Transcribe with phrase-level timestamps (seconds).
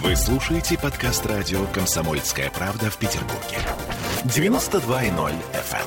[0.00, 3.58] Вы слушаете подкаст радио «Комсомольская правда» в Петербурге.
[4.24, 5.84] 92.0 FM.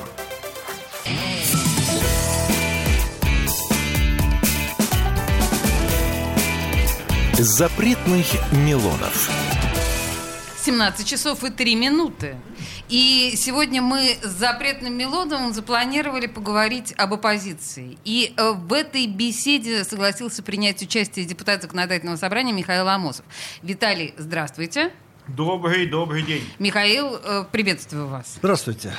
[7.42, 9.28] Запретных Милонов.
[10.64, 12.36] 17 часов и 3 минуты.
[12.88, 17.98] И сегодня мы с запретным Мелодовым запланировали поговорить об оппозиции.
[18.04, 23.24] И э, в этой беседе согласился принять участие депутат Законодательного собрания Михаил Амосов.
[23.62, 24.92] Виталий, здравствуйте.
[25.26, 26.44] Добрый, добрый день.
[26.60, 28.34] Михаил, э, приветствую вас.
[28.36, 28.92] Здравствуйте.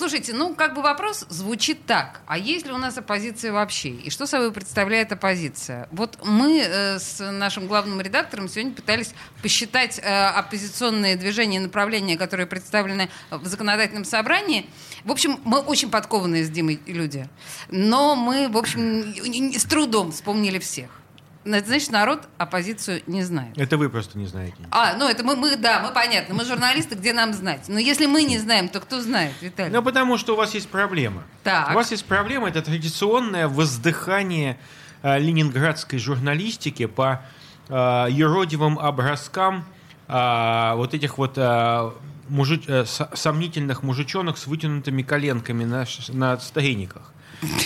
[0.00, 2.22] Слушайте, ну как бы вопрос звучит так.
[2.26, 3.90] А есть ли у нас оппозиция вообще?
[3.90, 5.88] И что собой представляет оппозиция?
[5.92, 12.16] Вот мы э, с нашим главным редактором сегодня пытались посчитать э, оппозиционные движения и направления,
[12.16, 14.70] которые представлены в законодательном собрании.
[15.04, 17.28] В общем, мы очень подкованные с Димой люди.
[17.68, 19.14] Но мы, в общем,
[19.52, 20.99] с трудом вспомнили всех.
[21.44, 23.56] Это значит, народ оппозицию не знает.
[23.56, 24.56] Это вы просто не знаете.
[24.70, 26.34] А, ну это мы, мы, да, мы понятно.
[26.34, 27.62] Мы журналисты, где нам знать.
[27.68, 29.72] Но если мы не знаем, то кто знает, Виталий?
[29.72, 31.22] Ну, потому что у вас есть проблема.
[31.42, 31.70] Так.
[31.70, 34.58] У вас есть проблема, это традиционное воздыхание
[35.02, 37.22] э, ленинградской журналистики по
[37.68, 39.64] э, юродивым образкам
[40.08, 41.90] э, вот этих вот э,
[42.28, 47.12] мужи- э, сомнительных мужичонок с вытянутыми коленками на, на старинниках.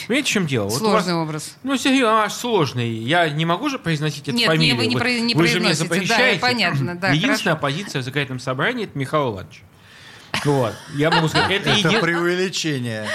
[0.06, 0.68] Понимаете, в чем дело?
[0.68, 1.56] Вот у вас- Сложный образ.
[1.64, 2.90] Ну, серьезно, аж сложный.
[2.90, 4.76] Я не могу же произносить эту Нет, не, фамилию.
[4.76, 6.40] вы не про- не вы же мне произносите, да, запрещаете.
[6.40, 7.50] понятно, да, Единственная хорошо.
[7.52, 9.62] оппозиция в законодательном собрании– это Михаил Иванович.
[10.44, 10.74] Вот.
[10.96, 13.06] Я могу сказать, это, Это еди- преувеличение.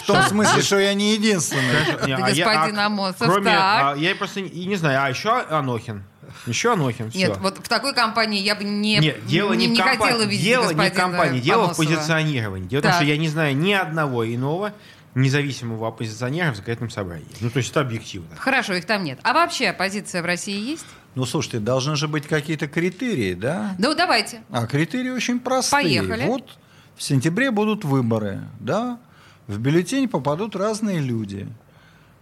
[0.00, 1.62] В том смысле, что я не единственный.
[2.06, 3.56] Не, Это а я- господин а Амосов, Кроме, так.
[3.58, 6.04] а, я просто не, не знаю, а еще Анохин.
[6.46, 7.18] Еще Анохин, все.
[7.18, 9.98] Нет, вот в такой компании я бы не, Нет, дело не, не, в компании.
[10.02, 12.68] хотела видеть дело не в компании, дело в позиционировании.
[12.68, 14.72] Дело в том, что я не знаю ни одного иного
[15.16, 17.26] независимого оппозиционера в законодательном собрании.
[17.40, 18.36] Ну, то есть это объективно.
[18.36, 19.18] Хорошо, их там нет.
[19.22, 20.86] А вообще оппозиция в России есть?
[21.14, 23.74] Ну, слушайте, должны же быть какие-то критерии, да?
[23.78, 24.42] Ну, давайте.
[24.50, 26.02] А критерии очень простые.
[26.02, 26.26] Поехали.
[26.26, 26.58] Вот
[26.94, 28.98] в сентябре будут выборы, да?
[29.46, 31.48] В бюллетень попадут разные люди.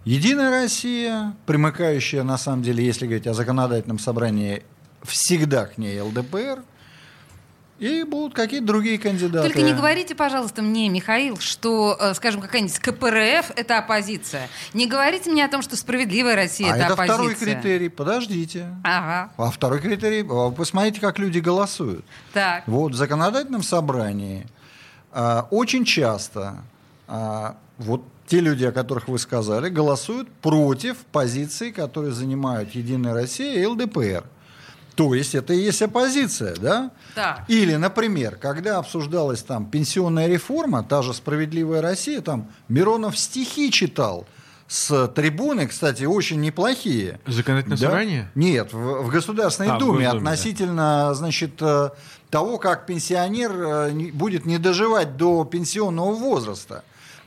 [0.05, 4.63] Единая Россия, примыкающая, на самом деле, если говорить о законодательном собрании,
[5.03, 6.63] всегда к ней ЛДПР,
[7.79, 9.49] и будут какие-то другие кандидаты.
[9.49, 14.49] Только не говорите, пожалуйста, мне, Михаил, что, э, скажем, какая-нибудь КПРФ– это оппозиция.
[14.73, 17.15] Не говорите мне о том, что «Справедливая Россия» А это, это оппозиция.
[17.17, 17.89] второй критерий.
[17.89, 18.67] Подождите.
[18.85, 22.05] Ага, А второй критерий, а посмотрите, как люди голосуют.
[22.33, 22.63] так.
[22.67, 24.47] Вот в законодательном собрании
[25.13, 26.57] а, очень часто
[27.09, 33.63] а, вот те люди, о которых вы сказали, голосуют против позиций, которые занимают Единая Россия
[33.63, 34.25] и ЛДПР.
[34.95, 36.91] То есть это и есть оппозиция, да?
[37.15, 37.45] Так.
[37.49, 44.27] Или, например, когда обсуждалась там пенсионная реформа, та же «Справедливая Россия», там Миронов стихи читал
[44.69, 47.21] с трибуны, кстати, очень неплохие.
[47.27, 47.87] Законодательное Да?
[47.87, 48.31] собрание?
[48.35, 50.17] Нет, в, в Государственной А, в Думе Госдуме, да.
[50.31, 51.91] относительно, значит, э,
[52.31, 56.83] того, как пенсионер э, будет не доживать до пенсионного возраста.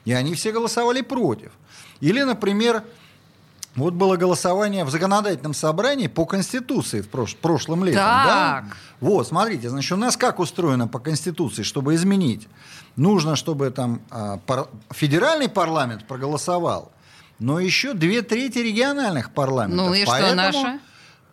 [0.05, 1.51] И они все голосовали против.
[1.99, 2.83] Или, например,
[3.77, 8.01] вот было голосование в законодательном собрании по Конституции в прош- прошлым летом.
[8.03, 8.63] Да?
[8.65, 8.77] Так.
[8.99, 12.47] Вот, смотрите, значит, у нас как устроено по Конституции, чтобы изменить?
[12.95, 16.91] Нужно, чтобы там а, пар- федеральный парламент проголосовал,
[17.39, 19.87] но еще две трети региональных парламентов.
[19.87, 20.79] Ну и что, Поэтому?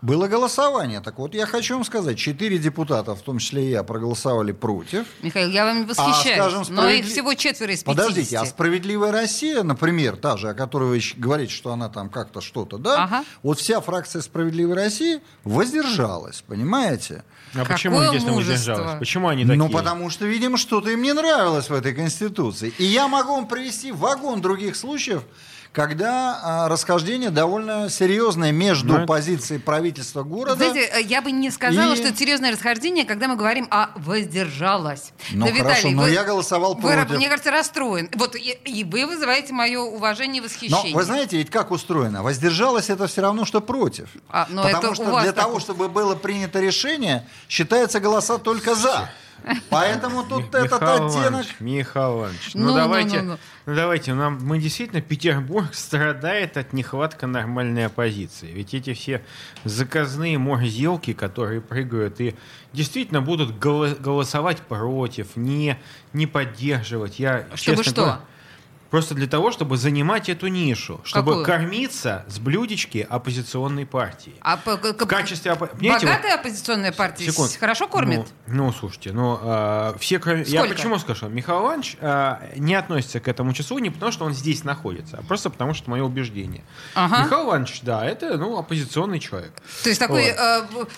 [0.05, 1.01] Было голосование.
[1.01, 5.07] Так вот, я хочу вам сказать, четыре депутата, в том числе и я, проголосовали против.
[5.23, 6.37] Михаил, я вам восхищаюсь.
[6.37, 7.87] скажем, Но их справедли- всего четверо из 50.
[7.97, 12.43] Подождите, а «Справедливая Россия», например, та же, о которой вы говорите, что она там как-то
[12.43, 13.05] что-то, да?
[13.05, 13.25] Ага.
[13.43, 17.25] Вот вся фракция «Справедливой России» воздержалась, понимаете?
[17.55, 18.33] А Какое почему, мужество?
[18.33, 18.99] удержалась?
[18.99, 19.57] Почему они такие?
[19.59, 22.75] Ну, потому что, видимо, что-то им не нравилось в этой Конституции.
[22.77, 25.23] И я могу вам привести вагон других случаев,
[25.75, 30.55] когда а, расхождение довольно серьезное между Ну, это- позицией правительства города...
[30.55, 33.89] Знаете, э, я бы не сказала, И- что это серьезное расхождение, когда мы говорим о
[33.97, 35.12] воздержалась.
[35.33, 37.17] Ну, Да, хорошо, но вы- я голосовал вы, против.
[37.17, 38.09] мне кажется, расстроен.
[38.15, 40.95] Вот и, и вы вызываете мое уважение и Но восхищение.
[40.95, 42.23] вы знаете, ведь как устроено?
[42.23, 44.11] Воздержалась это все равно, что против.
[44.29, 48.76] А, но Потому это что для так того, чтобы было принято решение, считается голоса только
[48.76, 49.11] за.
[49.70, 51.46] Поэтому тут этот оттенок...
[51.61, 53.38] Михаил Иванович, ну, Ну, ну, давайте, ну, ну.
[53.67, 58.50] ну, давайте, нам, мы действительно, Петербург страдает от нехватка нормальной оппозиции.
[58.52, 59.23] Ведь эти все
[59.64, 62.35] заказные морзилки, которые прыгают и
[62.73, 65.79] действительно будут голо- голосовать против, не,
[66.12, 67.19] не поддерживать.
[67.19, 67.94] Я, Чтобы честно что?
[68.02, 68.20] говоря,
[68.94, 71.44] Просто для того, чтобы занимать эту нишу, чтобы Какую?
[71.44, 74.35] кормиться с блюдечки оппозиционной партии.
[74.41, 74.76] А В
[75.06, 77.56] качестве оппо- понимаете, вот- Богатая оппозиционная партия Секунд.
[77.58, 78.29] хорошо кормит?
[78.46, 80.44] Ну, ну, слушайте, ну, а, все кроме...
[80.44, 80.76] Я Сколько?
[80.76, 81.29] почему скажу?
[81.29, 85.23] Михаил Иванович а, не относится к этому числу не потому, что он здесь находится, а
[85.25, 86.62] просто потому, что мое убеждение.
[86.94, 87.25] Ага.
[87.25, 89.55] Михаил Иванович, да, это, ну, оппозиционный человек.
[89.82, 90.31] То есть такой
[90.73, 90.88] Вот.
[90.88, 90.94] э,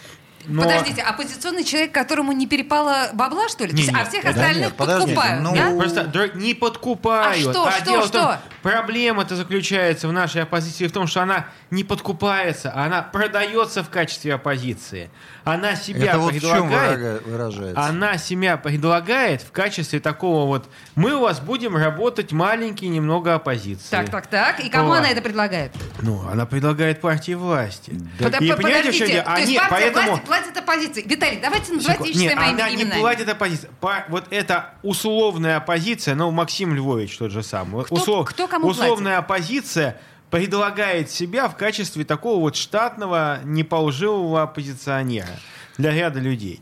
[0.46, 0.62] но...
[0.62, 3.70] Подождите, оппозиционный человек, которому не перепало бабла, что ли?
[3.70, 5.70] То Не, есть, а нет, всех да остальных нет, подкупают, ну, да?
[5.76, 7.36] Просто др- не подкупают.
[7.36, 8.40] А что, что, в том, что?
[8.62, 13.90] проблема-то заключается в нашей оппозиции в том, что она не подкупается, а она продается в
[13.90, 15.10] качестве оппозиции.
[15.42, 17.26] Она себя Это вот в чем предлагает.
[17.26, 17.80] выражается?
[17.82, 23.90] Она себя предлагает в качестве такого вот мы у вас будем работать маленький немного оппозиции.
[23.90, 24.60] Так, так, так.
[24.60, 24.98] И кому Вот.
[24.98, 25.72] она это предлагает?
[26.02, 27.92] Ну, она предлагает партии власти.
[28.20, 29.24] Под- И под- понимаете, в чем подождите, дело?
[29.34, 30.06] Они партия поэтому...
[30.08, 31.02] власти платит оппозиции.
[31.06, 32.12] Виталий, давайте называть Секунду.
[32.12, 33.70] вещи Нет, своими она не платит оппозиция.
[33.80, 37.84] По- вот это условная оппозиция, ну, Максим Львович тот же самый.
[37.84, 40.00] Кто- кто кому условная оппозиция
[40.36, 45.40] предлагает себя в качестве такого вот штатного, неполживого оппозиционера
[45.78, 46.60] для ряда людей.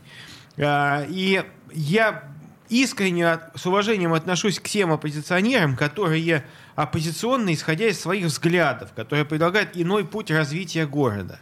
[0.57, 1.43] А, И
[1.73, 2.23] я
[2.69, 6.45] искренне с уважением отношусь к тем оппозиционерам, которые
[6.75, 11.39] оппозиционны, исходя из своих взглядов, которые предлагают иной путь развития города.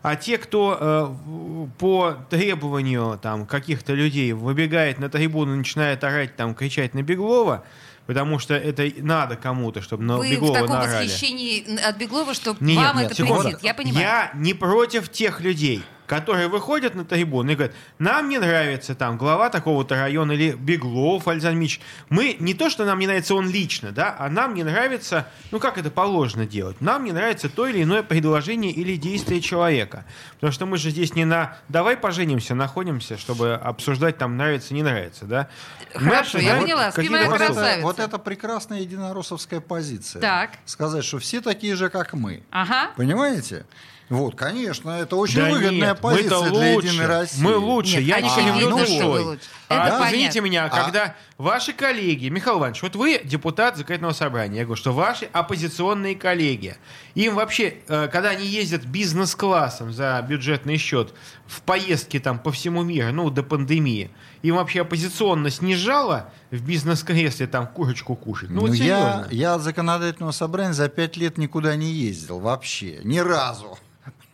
[0.00, 6.54] А те, кто э, по требованию там, каких-то людей выбегает на трибуну начинает орать, там,
[6.54, 7.64] кричать на Беглова,
[8.06, 11.06] потому что это надо кому-то, чтобы на Вы в Беглова таком наорали.
[11.06, 13.42] восхищении от Беглова, что Нет, вам нет, это секунду.
[13.44, 13.62] претит.
[13.62, 14.00] Я понимаю.
[14.04, 19.16] Я не против тех людей, которые выходят на трибуну и говорят, нам не нравится там
[19.16, 21.80] глава такого-то района или Беглов Альзан Мич.
[22.08, 25.60] Мы не то, что нам не нравится он лично, да, а нам не нравится, ну
[25.60, 30.04] как это положено делать, нам не нравится то или иное предложение или действие человека.
[30.34, 34.82] Потому что мы же здесь не на «давай поженимся», находимся, чтобы обсуждать там нравится, не
[34.82, 35.48] нравится, да.
[35.94, 36.92] Мы Хорошо, я обсуждаем поняла.
[36.92, 37.52] Спи моя вот, вопросы.
[37.52, 37.82] это, красавица.
[37.82, 40.20] вот это прекрасная единороссовская позиция.
[40.20, 40.50] Так.
[40.64, 42.42] Сказать, что все такие же, как мы.
[42.50, 42.90] Ага.
[42.96, 43.66] Понимаете?
[44.08, 46.86] Вот, конечно, это очень Да выгодная нет, позиция для лучше.
[46.86, 47.42] Единой России.
[47.42, 47.96] Мы лучше.
[47.96, 49.22] Нет, я не кривлю что вы душой.
[49.24, 49.44] лучше.
[49.68, 50.40] А, Это извините понятно.
[50.48, 50.68] меня, А?
[50.84, 56.14] когда ваши коллеги, Михаил Иванович, вот вы депутат законодательного собрания, я говорю, что ваши оппозиционные
[56.14, 56.76] коллеги,
[57.16, 61.12] им вообще, э, когда они ездят бизнес-классом за бюджетный счет
[61.48, 64.10] в поездки там по всему миру, ну, до пандемии,
[64.42, 68.50] им вообще оппозиционность не жала в бизнес-кресле там курочку кушать?
[68.50, 73.00] Ну, Ну, вот я, я от законодательного собрания за пять лет никуда не ездил вообще.
[73.02, 73.76] Ни разу.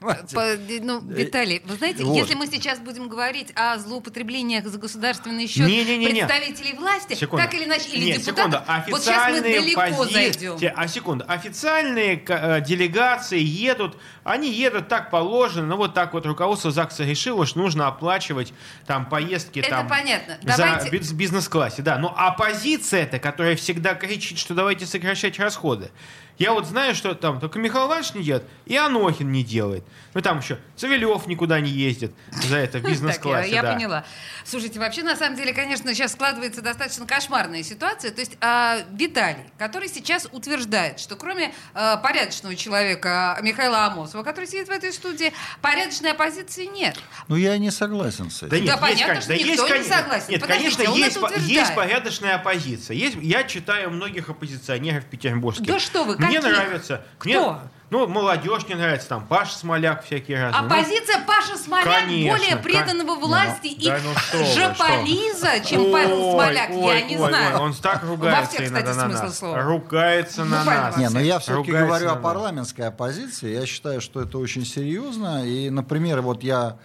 [0.02, 0.34] Понимаете?
[0.34, 2.16] По- ну, Виталий, вы знаете, вот.
[2.16, 6.06] если мы сейчас будем говорить о злоупотреблениях за государственный счет Не-не-не-не.
[6.26, 7.44] представителей власти, Секунду.
[7.44, 8.90] так или иначе, или Нет, депутатов, секунду.
[8.90, 10.72] вот сейчас мы Официальные далеко пози- зайдем.
[10.76, 11.24] А секунду.
[11.28, 17.46] Официальные э, делегации едут, они едут так положено, ну вот так вот руководство ЗАГСа решило,
[17.46, 18.52] что нужно оплачивать
[18.86, 20.38] там поездки Это там понятно.
[20.42, 21.98] Давайте- биз- бизнес-классе, да.
[21.98, 25.90] Но оппозиция-то, которая всегда кричит, что давайте сокращать расходы.
[26.38, 29.84] Я вот знаю, что там только Михаил Иванович не делает, и Анохин не делает.
[30.14, 33.50] Ну там еще Цивилев никуда не ездит за это в бизнес-классе.
[33.50, 34.04] я поняла.
[34.44, 38.10] Слушайте, вообще, на самом деле, конечно, сейчас складывается достаточно кошмарная ситуация.
[38.10, 44.46] То есть а, Виталий, который сейчас утверждает, что кроме а, порядочного человека Михаила Амосова, который
[44.46, 46.96] сидит в этой студии, порядочной оппозиции нет.
[47.28, 48.48] Ну, я не согласен с этим.
[48.50, 49.96] Да нет, Да есть, понятно, конечно, что да никто есть, не конечно.
[49.96, 50.26] согласен.
[50.30, 52.96] Нет, Подождите, конечно, он есть, это по- есть порядочная оппозиция.
[52.96, 55.66] Есть, я читаю многих оппозиционеров петербургских.
[55.66, 56.42] Да что вы, Мне каких?
[56.56, 57.04] нравится.
[57.24, 57.62] Мне, Кто?
[57.92, 60.62] Ну, молодежь мне нравится, там, Паша Смоляк всякие разные.
[60.62, 65.68] Ну, Оппозиция Паша Смоляк конечно, более преданного власти и да ну что жополиза, что?
[65.68, 67.56] чем Павел Ой, Смоляк, ой, я не ой, знаю.
[67.56, 69.38] ой, он так Во ругается всех, иногда кстати, на смысл нас.
[69.38, 69.62] слова.
[69.62, 70.94] Ругается на Буквально нас.
[70.96, 73.52] во Не, но я все-таки говорю о парламентской оппозиции.
[73.52, 75.46] Я считаю, что это очень серьезно.
[75.46, 76.78] И, например, вот я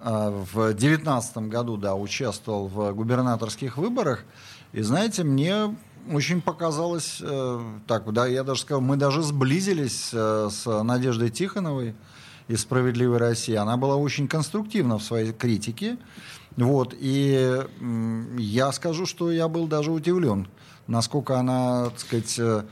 [0.00, 4.24] э, в девятнадцатом году, да, участвовал в губернаторских выборах.
[4.74, 5.74] И знаете, мне
[6.10, 11.94] очень показалось, э, так, да, я даже сказал, мы даже сблизились э, с Надеждой Тихоновой
[12.48, 13.54] из «Справедливой России».
[13.54, 15.98] Она была очень конструктивна в своей критике.
[16.56, 17.64] Вот, и
[18.36, 20.48] я скажу, что я был даже удивлен,
[20.86, 22.64] насколько она, так сказать, э,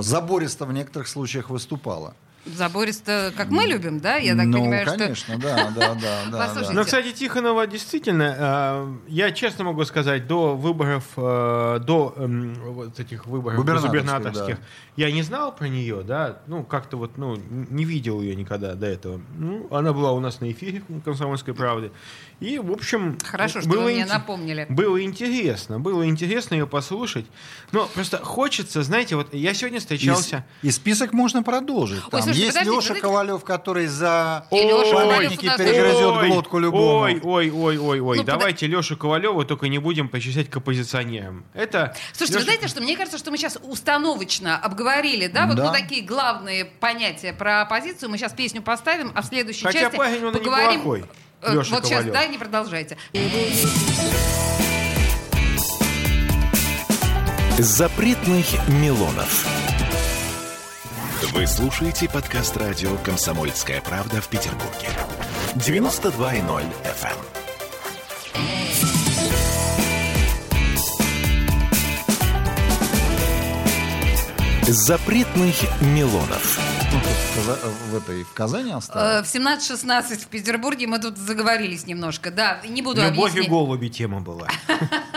[0.00, 2.14] забористо в некоторых случаях выступала.
[2.56, 4.16] Забористо, как мы любим, да?
[4.16, 4.98] Я так ну, понимаю, что...
[4.98, 6.38] конечно, да, да, да, да.
[6.38, 12.54] Послушайте, Ну, кстати, Тихонова действительно, э, я честно могу сказать, до выборов, э, до эм,
[12.54, 14.62] вот этих выборов Губернаторских, губернаторских, да.
[14.96, 18.86] я не знал про нее, да, ну, как-то вот, ну, не видел ее никогда до
[18.86, 19.20] этого.
[19.36, 21.90] Ну, она была у нас на эфире «Комсомольской правды».
[22.40, 23.18] И, в общем...
[23.24, 24.66] Хорошо, что было вы мне напомнили.
[24.68, 27.26] Было интересно, было интересно ее послушать.
[27.72, 30.44] Но просто хочется, знаете, вот я сегодня встречался...
[30.62, 32.00] и список можно продолжить.
[32.12, 33.00] Ой, Там есть подождите, Леша подождите.
[33.00, 36.98] Ковалев, который за памятники перегрызет Ой, глотку любому.
[37.00, 38.16] Ой, ой, ой, ой, ой.
[38.18, 41.44] Ну, Давайте Лешу Ковалеву только не будем причислять к оппозиционерам.
[41.54, 41.96] Это.
[42.12, 45.66] Слушайте, вы Лёша- знаете, что мне кажется, что мы сейчас установочно обговорили, да, вот Да.
[45.66, 48.10] ну, такие главные понятия про оппозицию.
[48.10, 50.80] Мы сейчас песню поставим, а в следующей Хотя части парень он и поговорим.
[50.80, 51.04] неплохой,
[51.40, 52.12] Э, Лёша вот сейчас, Ковалев.
[52.14, 52.96] да, не продолжайте.
[57.58, 59.46] Запретных Милонов.
[61.20, 64.88] Вы слушаете подкаст радио «Комсомольская правда» в Петербурге.
[65.56, 67.16] 92.0 FM.
[74.66, 76.60] Запретных Милонов.
[76.92, 76.98] Ну,
[77.90, 79.26] в, этой в Казани Э, осталось.
[79.26, 82.30] В 17-16 в Петербурге мы тут заговорились немножко.
[82.30, 83.48] Да, не буду Любовь и объяснять.
[83.48, 84.48] голуби тема была.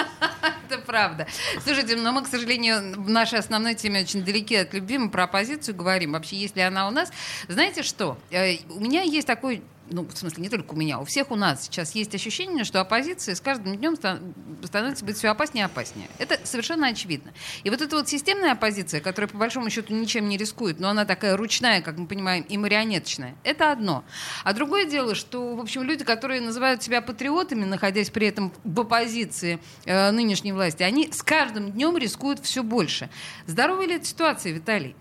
[0.91, 1.25] Правда.
[1.63, 4.97] Слушайте, но мы, к сожалению, в нашей основной теме очень далеки от любви.
[4.97, 6.11] Мы про оппозицию говорим.
[6.11, 7.13] Вообще, если она у нас...
[7.47, 8.17] Знаете что?
[8.29, 9.63] Э, У меня есть такой...
[9.93, 12.79] Ну, в смысле, не только у меня, у всех у нас сейчас есть ощущение, что
[12.79, 14.19] оппозиция с каждым днем ста-
[14.63, 16.07] становится быть все опаснее и опаснее.
[16.17, 17.33] Это совершенно очевидно.
[17.65, 21.03] И вот эта вот системная оппозиция, которая по большому счету ничем не рискует, но она
[21.03, 24.05] такая ручная, как мы понимаем, и марионеточная, это одно.
[24.45, 28.79] А другое дело, что, в общем, люди, которые называют себя патриотами, находясь при этом в
[28.79, 33.09] оппозиции э, нынешней власти, они с каждым днем рискуют все больше.
[33.45, 34.95] Здоровая ли эта ситуация, Виталий?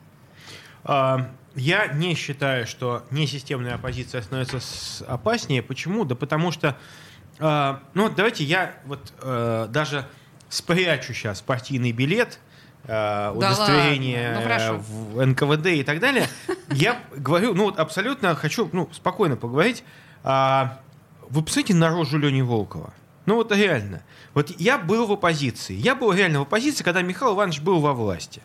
[0.83, 4.61] А, Я не считаю, что несистемная оппозиция становится
[5.07, 5.63] опаснее.
[5.63, 6.05] Почему?
[6.05, 6.77] Да потому что,
[7.39, 10.07] а, ну давайте я вот э, даже
[10.49, 12.39] спрячу сейчас партийный билет,
[12.85, 14.59] э, удостоверение ладно?
[14.59, 16.29] Ну, э, в НКВД и так далее.
[16.71, 19.83] Я говорю, ну вот абсолютно хочу, ну спокойно поговорить.
[20.23, 20.81] А,
[21.29, 22.93] Вы посмотрите на рожу Лени Волкова.
[23.27, 24.03] Ну вот реально.
[24.35, 25.75] Вот я был в оппозиции.
[25.75, 28.43] Я был реально в оппозиции, когда Михаил Иванович был во власти.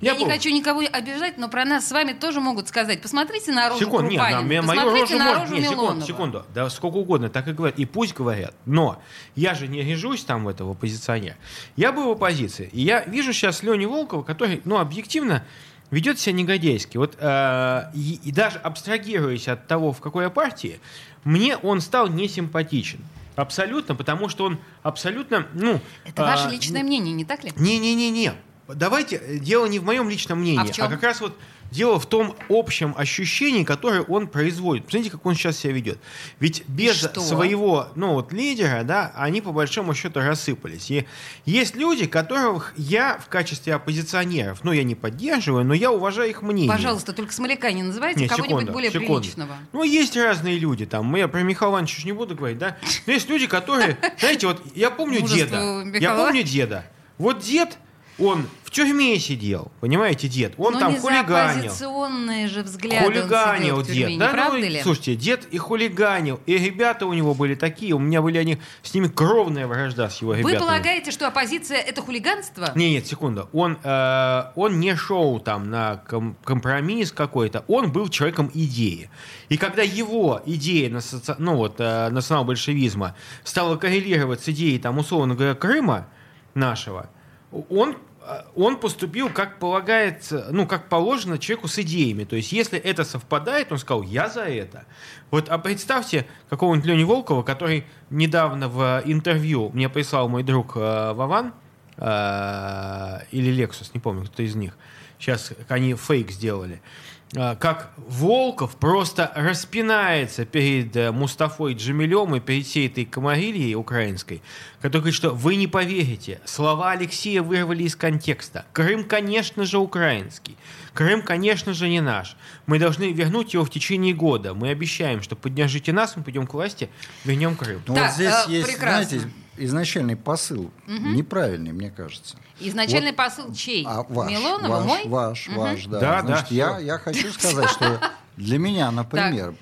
[0.00, 0.30] Я, не был.
[0.30, 3.00] хочу никого обижать, но про нас с вами тоже могут сказать.
[3.00, 6.46] Посмотрите на рожу Секунд, нет, на, посмотрите на рожу Нет, секунду, секунду.
[6.54, 7.78] Да сколько угодно, так и говорят.
[7.78, 8.54] И пусть говорят.
[8.66, 9.00] Но
[9.34, 11.36] я же не режусь там в этого оппозиционера.
[11.76, 12.68] Я был в оппозиции.
[12.72, 15.44] И я вижу сейчас Леню Волкова, который, ну, объективно
[15.90, 16.98] ведет себя негодяйски.
[16.98, 20.80] Вот э, и, и даже абстрагируясь от того, в какой я партии,
[21.24, 23.00] мне он стал несимпатичен.
[23.36, 25.80] Абсолютно, потому что он абсолютно, ну...
[26.04, 27.52] Это ваше личное мнение, не так ли?
[27.56, 28.32] не-не-не-не.
[28.68, 30.88] Давайте, э, дело не в моем личном мнении, А чем?
[30.88, 31.36] как раз вот
[31.70, 34.84] дело в том общем ощущении, которое он производит.
[34.84, 35.98] Посмотрите, как он сейчас себя ведет.
[36.40, 37.20] Ведь без что?
[37.20, 40.90] своего, ну вот, лидера, да, они по большому счету рассыпались.
[40.90, 41.06] И
[41.44, 46.42] есть люди, которых я в качестве оппозиционеров, ну, я не поддерживаю, но я уважаю их
[46.42, 46.70] мнение.
[46.70, 49.20] Пожалуйста, только Смоляка не называйте, кого-нибудь более секунду.
[49.20, 49.56] приличного.
[49.72, 51.14] Ну, есть разные люди там.
[51.16, 52.76] Я про Михаила Ивановича не буду говорить, да?
[53.06, 55.84] Но есть люди, которые, знаете, вот я помню деда.
[55.98, 56.84] Я помню деда.
[57.18, 57.78] Вот дед,
[58.18, 60.54] он в тюрьме сидел, понимаете, дед.
[60.58, 61.64] Он Но там не за хулиганил.
[61.66, 64.08] оппозиционные же взгляды он Хулиганил сидел в тюрьме, дед.
[64.10, 64.82] не Да, правда ну, ли?
[64.82, 66.40] Слушайте, дед и хулиганил.
[66.46, 67.94] И ребята у него были такие.
[67.94, 70.58] У меня были они с ними кровная вражда с его Вы ребятами.
[70.58, 72.72] полагаете, что оппозиция это хулиганство?
[72.74, 73.48] Не, нет, секунду.
[73.52, 77.64] Он, э, он не шел там на ком- компромисс какой-то.
[77.68, 79.10] Он был человеком идеи.
[79.48, 84.98] И когда его идея на соци- ну, вот, э, национал-большевизма стала коррелировать с идеей, там,
[84.98, 86.08] условно говоря, Крыма
[86.54, 87.08] нашего,
[87.50, 92.24] он э, он поступил, как полагается, ну, как положено человеку с идеями.
[92.24, 94.84] То есть, если это совпадает, он сказал, я за это.
[95.30, 101.12] Вот, а представьте какого-нибудь Лени Волкова, который недавно в интервью мне прислал мой друг э,
[101.12, 101.52] Вован,
[101.96, 104.76] э, или Lexus, не помню, кто из них.
[105.18, 106.74] Сейчас они фейк сделали.
[106.74, 114.42] Э, Как Волков просто распинается перед э, Мустафой Джамилем и перед всей этой комарильей украинской,
[114.80, 118.64] который говорит, что вы не поверите, слова Алексея вырвали из контекста.
[118.72, 120.56] Крым, конечно же, украинский.
[120.94, 122.36] Крым, конечно же, не наш.
[122.66, 124.54] Мы должны вернуть его в течение года.
[124.54, 126.88] Мы обещаем, что поддержите нас, мы пойдем к власти,
[127.24, 127.82] вернем Крым.
[127.88, 129.08] Ну, Так, вот здесь э, есть, прекрасно.
[129.18, 132.36] знаете, изначальный посыл неправильный, мне кажется.
[132.60, 133.84] Изначальный Вот, посыл чей?
[133.86, 135.08] А ваш, Милонова, ваш, мой?
[135.08, 136.00] ваш, ваш, да.
[136.00, 136.84] Да, да, Значит, я, всё.
[136.84, 138.00] я хочу сказать, что
[138.36, 139.54] для меня, например,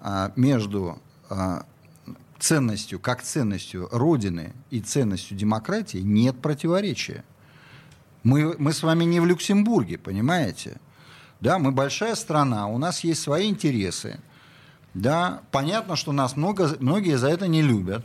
[0.00, 1.64] а, между а,
[2.38, 7.24] ценностью, как ценностью Родины и ценностью демократии нет противоречия.
[8.22, 10.78] Мы, мы с вами не в Люксембурге, понимаете?
[11.40, 14.20] Да, мы большая страна, у нас есть свои интересы.
[14.94, 18.04] Да, понятно, что нас много, многие за это не любят.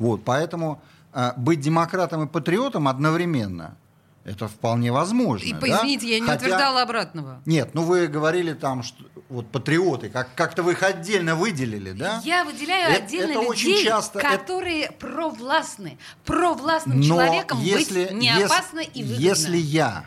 [0.00, 3.76] Вот, поэтому а, быть демократом и патриотом одновременно
[4.24, 5.44] это вполне возможно.
[5.46, 5.66] И, да?
[5.66, 7.40] извините, я не Хотя- утверждала обратного.
[7.46, 12.20] Нет, ну вы говорили там, что вот патриоты, как, как-то вы их отдельно выделили, да?
[12.24, 15.98] Я выделяю Это- отдельно это очень людей, часто- это- которые провластны.
[16.24, 19.22] Провластным Но человеком если, быть не ес- опасно и выгодно.
[19.22, 20.04] Если я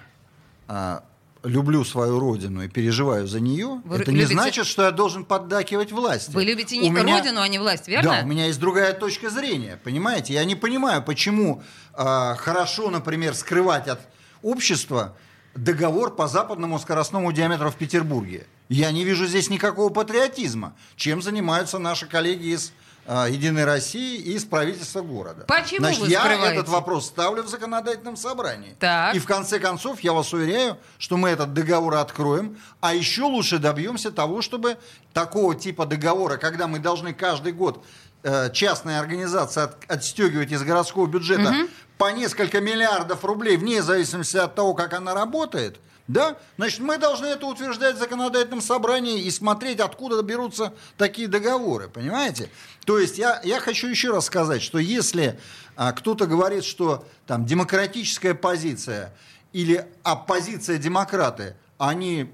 [0.68, 1.04] а,
[1.44, 5.26] люблю свою родину и переживаю за нее, Вы это не любите- значит, что я должен
[5.26, 6.32] поддакивать власти.
[6.32, 8.12] Вы любите У не меня- родину, а не власть, верно?
[8.12, 10.34] Да, у меня есть другая точка зрения, понимаете?
[10.34, 11.62] Я не понимаю, почему
[11.94, 14.00] а, хорошо, например, скрывать от
[14.42, 15.16] общества
[15.56, 18.48] договор по западному скоростному диаметру в Петербурге.
[18.70, 20.74] Я не вижу здесь никакого патриотизма.
[20.96, 22.72] Чем занимаются наши коллеги из
[23.06, 25.44] Единой России и с правительства города.
[25.48, 26.56] Почему Значит, вы я скрываете?
[26.56, 28.76] этот вопрос ставлю в законодательном собрании.
[28.80, 29.14] Так.
[29.16, 33.58] И в конце концов, я вас уверяю, что мы этот договор откроем, а еще лучше
[33.60, 34.78] добьемся того, чтобы
[35.14, 37.84] такого типа договора, когда мы должны каждый год
[38.24, 41.54] э, частная организация от- отстегивать из городского бюджета
[41.98, 47.28] по несколько миллиардов рублей, вне зависимости от того, как она работает, да, значит, мы должны
[47.28, 52.50] это утверждать в законодательном собрании и смотреть, откуда берутся такие договоры, понимаете?
[52.86, 55.40] То есть я, я хочу еще раз сказать, что если
[55.78, 59.14] а, кто-то говорит, что там демократическая позиция
[59.54, 62.30] или оппозиция демократы, они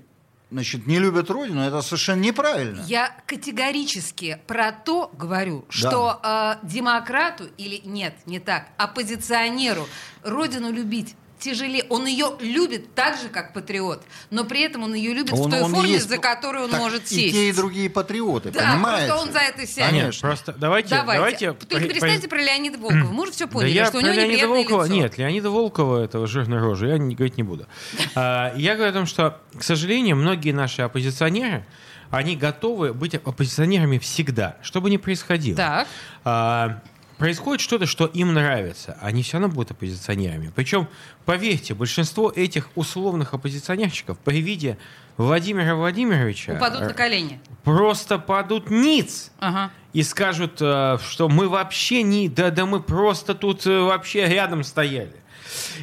[0.49, 2.81] значит, не любят Родину, это совершенно неправильно.
[2.87, 9.87] Я категорически про то говорю, что э, демократу или нет, не так, оппозиционеру
[10.23, 11.85] родину любить тяжелее.
[11.89, 15.49] Он ее любит так же, как патриот, но при этом он ее любит в Он-
[15.51, 17.33] той он и форме, есть- за которую он так может и сесть.
[17.33, 19.07] те, и другие патриоты, да, понимаете?
[19.07, 19.91] просто он за это сядет.
[19.93, 20.27] Нет, Конечно.
[20.29, 20.89] просто давайте...
[20.89, 21.17] Давайте.
[21.19, 23.11] давайте Только при- перестаньте про Леонида Волкова.
[23.11, 24.83] Мы уже все Да поняли, я что у него Леонида неприятное Волкова...
[24.83, 24.93] лицо.
[24.93, 27.65] Нет, Леонида Волкова, этого жирной рожи, я не, говорить не буду.
[28.15, 31.65] А, Я говорю о том, что, к сожалению, многие наши оппозиционеры,
[32.11, 35.55] они готовы быть оппозиционерами всегда, что бы ни происходило.
[35.55, 35.87] Так.
[36.25, 36.81] А,
[37.19, 40.51] происходит что-то, что им нравится, они все равно будут оппозиционерами.
[40.55, 40.87] Причем,
[41.25, 44.77] поверьте, большинство этих условных оппозиционерщиков при виде
[45.17, 47.39] Владимира Владимировича Упадут э, на колени.
[47.63, 49.69] просто падут ниц Ага.
[49.91, 54.63] и скажут, э, что мы вообще не, да, да мы просто тут э, вообще рядом
[54.63, 55.13] стояли.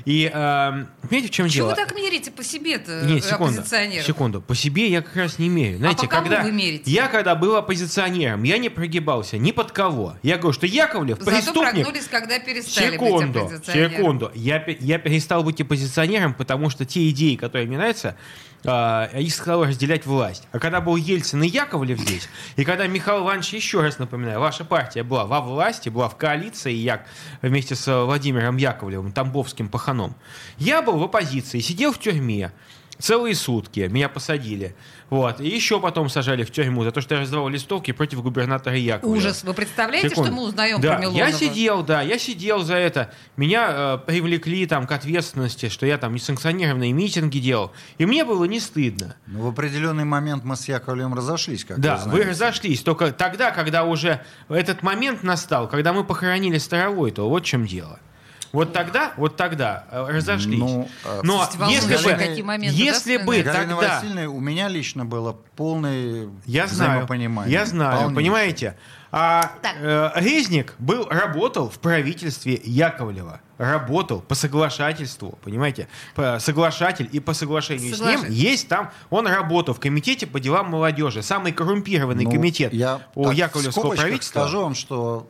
[0.05, 1.71] И э, понимаете, в чем Чего дело?
[1.71, 4.41] вы так мерите по себе-то, Нет, секунду, секунду.
[4.41, 5.79] По себе я как раз не меряю.
[5.79, 6.91] Знаете, по кому когда вы мерите?
[6.91, 10.17] я когда был оппозиционером, я не прогибался ни под кого.
[10.23, 11.73] Я говорю, что Яковлев Зато преступник.
[11.85, 13.91] прогнулись, когда перестали Секунду, быть оппозиционером.
[13.93, 14.33] секунду.
[14.35, 18.17] Я, я перестал быть оппозиционером, потому что те идеи, которые мне нравятся,
[18.67, 20.45] а, их стала разделять власть.
[20.53, 24.65] А когда был Ельцин и Яковлев здесь, и когда Михаил Иванович, еще раз напоминаю, ваша
[24.65, 27.07] партия была во власти, была в коалиции як,
[27.43, 30.15] вместе с Владимиром Яковлевым, Тамбовским паханом,
[30.59, 32.53] я был в оппозиции, сидел в тюрьме,
[32.99, 34.75] Целые сутки меня посадили.
[35.11, 35.41] Вот.
[35.41, 39.17] И еще потом сажали в тюрьму за то, что я раздавал листовки против губернатора Яковлева.
[39.17, 39.45] Ужас.
[39.45, 40.31] Вы представляете, Секунду.
[40.31, 41.19] что мы узнаем да, про Милонова?
[41.19, 43.13] Я сидел, да, я сидел за это.
[43.37, 47.73] Меня э, привлекли там к ответственности, что я там несанкционированные митинги делал.
[47.99, 49.17] И мне было не стыдно.
[49.27, 52.83] Ну, в определенный момент мы с Яковлевым разошлись, как да, вы вы разошлись.
[52.83, 57.67] Только тогда, когда уже этот момент настал, когда мы похоронили Старовой, то вот в чем
[57.67, 58.01] дело.
[58.57, 60.59] Вот тогда, вот тогда э, разошлись.
[60.59, 63.43] Ну, э, Но если бы, какие моменты, если да, бы?
[63.43, 67.53] Галина тогда, Васильевна, у меня лично было полное Я знаю, взаимопонимание.
[67.53, 68.15] я знаю, Полнейшее.
[68.17, 68.77] понимаете.
[69.13, 69.75] А Так.
[69.79, 73.41] э, Резник был, работал в правительстве Яковлева.
[73.59, 75.87] Работал по соглашательству, понимаете?
[76.15, 78.29] По- соглашатель и по соглашению с Соглашатель.
[78.31, 81.23] ним есть там, он работал в комитете по делам молодежи.
[81.23, 84.41] Самый коррумпированный Ну, комитет я у так, Яковлевского правительства.
[84.41, 85.27] скажу вам, что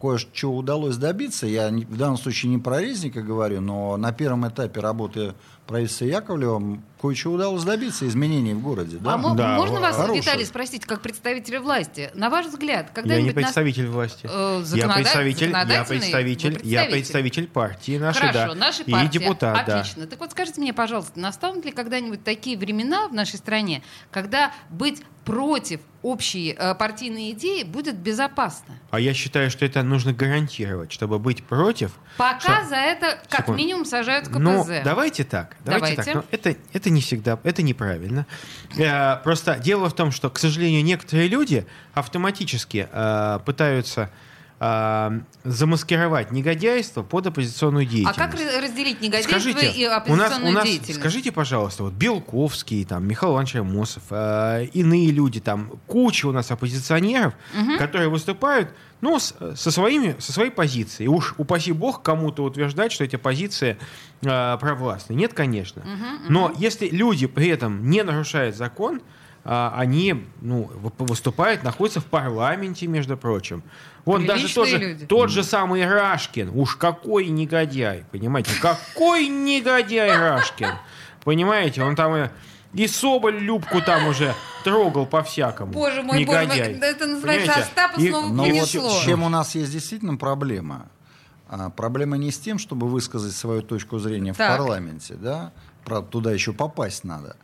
[0.00, 1.46] кое-что удалось добиться.
[1.46, 5.34] Я в данном случае не про Резника говорю, но на первом этапе работы
[5.70, 8.98] правительства Яковлева кое-что удалось добиться изменений в городе.
[9.00, 9.14] Да?
[9.14, 10.20] А Да, можно вас, хорошее.
[10.20, 12.10] Виталий, спросить, как представителя власти?
[12.14, 13.34] На ваш взгляд, Я когда-нибудь...
[13.34, 14.28] не нас- представитель власти.
[14.30, 16.90] Э, я представитель, я представитель, Вы я представитель.
[16.90, 18.54] представитель партии нашей, Хорошо, да.
[18.54, 19.08] нашей и партии.
[19.18, 19.80] депутат, да.
[19.80, 20.06] Отлично.
[20.06, 25.02] Так вот скажите мне, пожалуйста, настанут ли когда-нибудь такие времена в нашей стране, когда быть
[25.24, 28.74] против общей э, партийной идеи будет безопасно?
[28.90, 31.92] А я считаю, что это нужно гарантировать, чтобы быть против.
[32.18, 33.58] Пока что- за это как Секунду.
[33.58, 34.38] минимум сажают в КПЗ.
[34.40, 35.56] Ну, давайте так.
[35.64, 36.02] Давайте, Давайте.
[36.02, 36.14] так.
[36.14, 38.26] Но это, это не всегда, это неправильно.
[38.78, 44.10] Э, Просто дело в том, что, к сожалению, некоторые люди автоматически э, пытаются
[44.60, 48.18] э, замаскировать негодяйство под оппозиционную а деятельность.
[48.18, 51.00] как раз- разделить негодяйство Скажите, и у нас, оппозиционную у нас, деятельность?
[51.00, 56.50] скажите, пожалуйста, вот Белковский, там, Михаил Иванович Амосов, э, иные люди, там, куча у нас
[56.50, 57.34] оппозиционеров,
[57.78, 58.70] которые выступают,
[59.00, 61.08] ну, с- со, своими, со своей позицией.
[61.08, 63.78] Уж, упаси бог, кому-то утверждать, что эти позиции
[64.22, 65.14] э, провластны.
[65.14, 65.82] Нет, конечно.
[66.28, 69.02] Но если люди при этом не нарушают закон, а,
[69.44, 73.62] они ну, вы- выступают, находятся в парламенте, между прочим.
[74.04, 75.06] Вон даже Приличные тот же, люди.
[75.06, 76.50] тот же самый Рашкин.
[76.54, 78.50] Уж какой негодяй, понимаете?
[78.60, 80.72] Какой негодяй Рашкин.
[81.24, 82.30] Понимаете, он там
[82.72, 85.72] и, Соболь Любку там уже трогал по-всякому.
[85.72, 86.72] Боже мой, боже мой, негодяй.
[86.90, 87.62] это называется Понимаете?
[87.68, 88.82] Остапа И- снова Но понесло.
[88.88, 90.86] вот чем у нас есть действительно проблема.
[91.48, 94.54] А, проблема не с тем, чтобы высказать свою точку зрения Так.
[94.54, 95.52] в парламенте, да,
[95.84, 97.36] правда, туда еще попасть надо.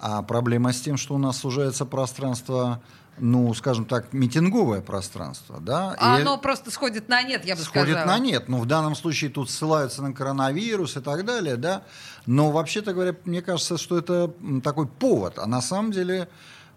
[0.00, 2.80] А проблема с тем, что у нас сужается пространство,
[3.18, 5.96] ну, скажем так, митинговое пространство, да.
[5.98, 8.06] А и оно просто сходит на нет, я бы сходит сказала.
[8.06, 8.48] на нет.
[8.48, 11.82] Ну, в данном случае тут ссылаются на коронавирус и так далее, да.
[12.26, 14.32] Но вообще-то говоря, мне кажется, что это
[14.62, 15.38] такой повод.
[15.38, 16.28] А на самом деле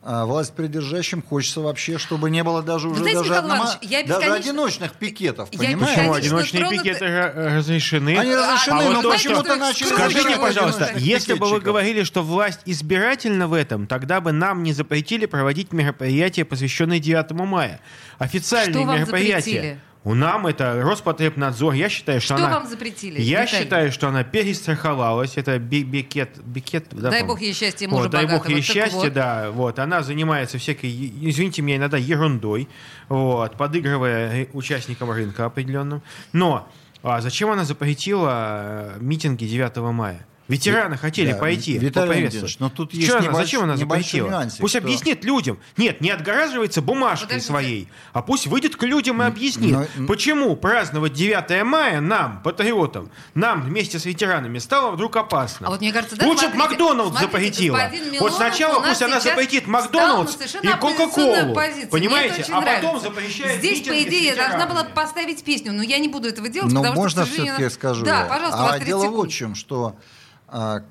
[0.04, 3.78] а, власть придержащим хочется вообще, чтобы не было даже уже знаете, даже, Михаил однома- Иванович,
[3.90, 5.96] я даже одиночных пикетов, Я понимаете?
[6.00, 8.18] Почему одиночные тронуты- пикеты ра- разрешены?
[8.18, 12.24] Они разрешены, А вот но то, почему-то начали Скажите, пожалуйста, если бы вы говорили, что
[12.24, 17.80] власть избирательна в этом, тогда бы нам не запретили проводить мероприятия, посвященные 9 мая.
[18.18, 19.40] Официальные Что вам мероприятия.
[19.52, 19.80] запретили?
[20.04, 21.74] У нам это Роспотребнадзор.
[21.74, 22.60] Я считаю, что, Что она...
[22.60, 23.22] вам запретили?
[23.22, 23.64] Я Виталий?
[23.64, 25.38] считаю, что она перестраховалась.
[25.38, 28.56] Это би- бикет, бикет, да, Дай бог ей счастья и мужа Вот, дай бог ей
[28.56, 29.14] Так счастья, вот.
[29.14, 29.52] да.
[29.52, 32.68] Вот, она занимается всякой, извините меня, иногда ерундой,
[33.10, 36.02] вот, подыгрывая э, участникам рынка определенным.
[36.34, 36.68] Но
[37.04, 40.26] а зачем она запретила э, митинги 9 мая?
[40.48, 41.78] Ветераны хотели да, пойти.
[41.78, 42.22] Виталий.
[42.24, 44.28] Леонидович, но тут есть Что она- небольш- зачем она запретила?
[44.28, 45.60] нюансик, Пусть что- объяснит людям.
[45.78, 47.48] Нет, не отгораживается бумажкой Подождите.
[47.48, 53.10] своей, а пусть выйдет к людям и объяснит, но- почему праздновать 9 мая нам, патриотам,
[53.34, 55.68] нам вместе с ветеранами стало вдруг опасно.
[55.68, 57.32] А вот мне кажется, да, Лучше смотрите, Макдоналдс смотрите,
[57.72, 57.92] запретила.
[58.20, 61.56] Вот сначала пусть она запретит Макдоналдс и Кока-Колу.
[61.90, 62.46] Понимаете?
[62.52, 66.50] А потом запрещает Здесь, по идее, должна была поставить песню, но я не буду этого
[66.50, 68.26] делать, Но потому что, можно к сожалению, все-таки она- скажу Да, я.
[68.26, 69.96] пожалуйста, А 30 дело вот в чем, что
[70.52, 70.84] а,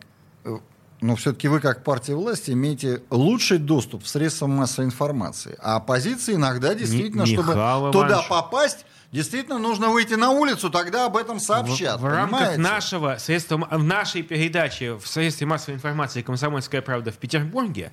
[0.44, 0.58] э,
[1.00, 5.56] ну, все-таки вы, как партия власти, имеете лучший доступ в средства массовой информации.
[5.62, 8.28] А оппозиции иногда действительно, Ми- чтобы Михаил туда Иванович.
[8.28, 11.98] попасть, действительно нужно выйти на улицу, тогда об этом сообщат.
[12.00, 17.16] В, в рамках нашего средства, в нашей передачи в средстве массовой информации «Комсомольская правда» в
[17.16, 17.92] Петербурге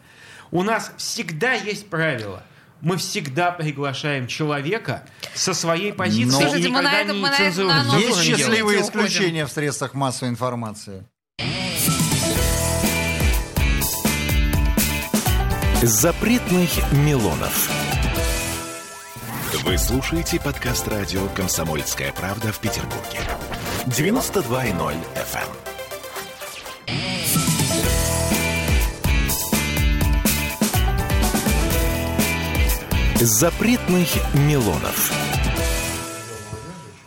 [0.51, 2.43] у нас всегда есть правило.
[2.79, 5.03] Мы всегда приглашаем человека
[5.33, 7.97] со своей позицией Но- и Слушайте, мы на никогда этом- не мы на этом- на
[7.97, 8.81] Есть счастливые уходим.
[9.05, 11.03] исключения в средствах массовой информации.
[15.83, 17.69] Запретных Милонов.
[19.63, 23.19] Вы слушаете подкаст радио «Комсомольская правда» в Петербурге.
[23.85, 25.47] 92.0 FM.
[33.23, 35.11] Запретных Милонов.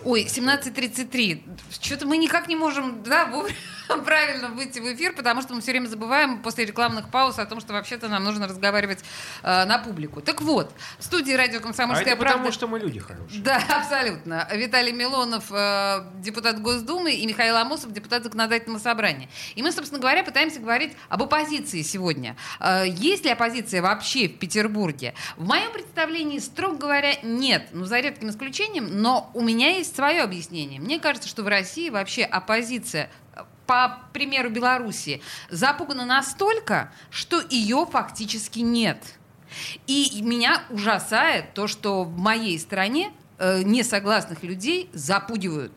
[0.04, 1.42] Ой, 17.33.
[1.82, 3.56] Что-то мы никак не можем, да, вовремя
[4.04, 7.60] правильно выйти в эфир, потому что мы все время забываем после рекламных пауз о том,
[7.60, 9.00] что вообще-то нам нужно разговаривать
[9.42, 10.20] э, на публику.
[10.20, 12.38] Так вот, в студии радио А «Комсомольская это правда».
[12.38, 13.42] потому, что мы люди хорошие.
[13.42, 14.48] Да, абсолютно.
[14.52, 19.28] Виталий Милонов, э, депутат Госдумы, и Михаил Амосов, депутат Законодательного собрания.
[19.54, 22.36] И мы, собственно говоря, пытаемся говорить об оппозиции сегодня.
[22.60, 25.14] Э, есть ли оппозиция вообще в Петербурге?
[25.36, 27.68] В моем представлении, строго говоря, нет.
[27.72, 30.80] Ну, за редким исключением, но у меня есть свое объяснение.
[30.80, 33.10] Мне кажется, что в России вообще оппозиция
[33.66, 39.02] по примеру Белоруссии, запугана настолько, что ее фактически нет.
[39.86, 45.72] И меня ужасает то, что в моей стране э, несогласных людей запугивают.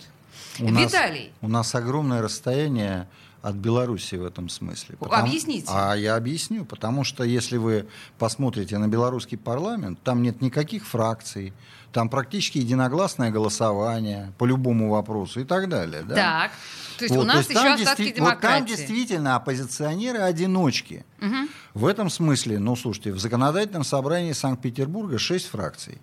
[0.60, 3.08] У нас- Виталий, у нас огромное расстояние
[3.44, 4.96] от Беларуси в этом смысле.
[5.02, 5.68] Объясните.
[5.70, 6.64] А я объясню.
[6.64, 7.86] Потому что если вы
[8.18, 11.54] посмотрите на белорусский парламент, там нет никаких фракций,
[11.92, 16.04] там практически единогласное голосование по любому вопросу и так далее.
[16.04, 16.16] Да?
[16.16, 16.52] так.
[16.98, 18.68] То есть Вот, у нас есть еще остатки действи- Вот там демократии.
[18.76, 21.06] действительно оппозиционеры-одиночки.
[21.20, 21.50] Мгм.
[21.74, 25.98] В этом смысле, ну, слушайте, в законодательном собрании Санкт-Петербурга шесть фракций.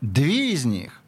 [0.00, 1.00] Две из них,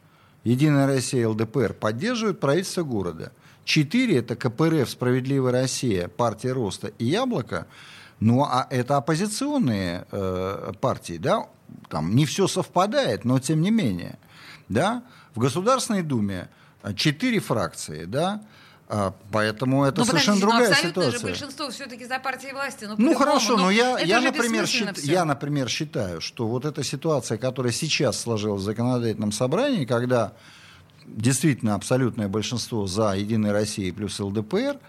[0.43, 3.31] Единая Россия, ЛДПР, поддерживают правительство города.
[3.65, 7.65] Четыре– это КПРФ, Справедливая Россия, Партия Роста и Яблоко.
[8.19, 11.47] Ну, а это оппозиционные э, партии, да?
[11.89, 14.17] Там не все совпадает, но тем не менее.
[14.69, 15.03] Да?
[15.33, 16.47] В Государственной Думе
[16.83, 18.41] э, четыре фракции, да?
[18.87, 21.29] А, поэтому это Ну, совершенно подождите, но другая абсолютное же ситуация.
[21.31, 22.85] большинство все-таки за партией власти.
[22.85, 26.83] Ну, Ну хорошо, но я, я, же например, счит- я, например, считаю, что вот эта
[26.83, 30.33] ситуация, которая сейчас сложилась в законодательном собрании, когда
[31.07, 34.79] действительно абсолютное большинство за Единой России плюс ЛДПР,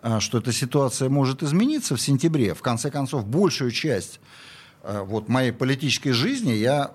[0.00, 2.54] а, что эта ситуация может измениться в сентябре.
[2.54, 4.20] В конце концов, большую часть
[4.82, 6.92] а, вот, моей политической жизни я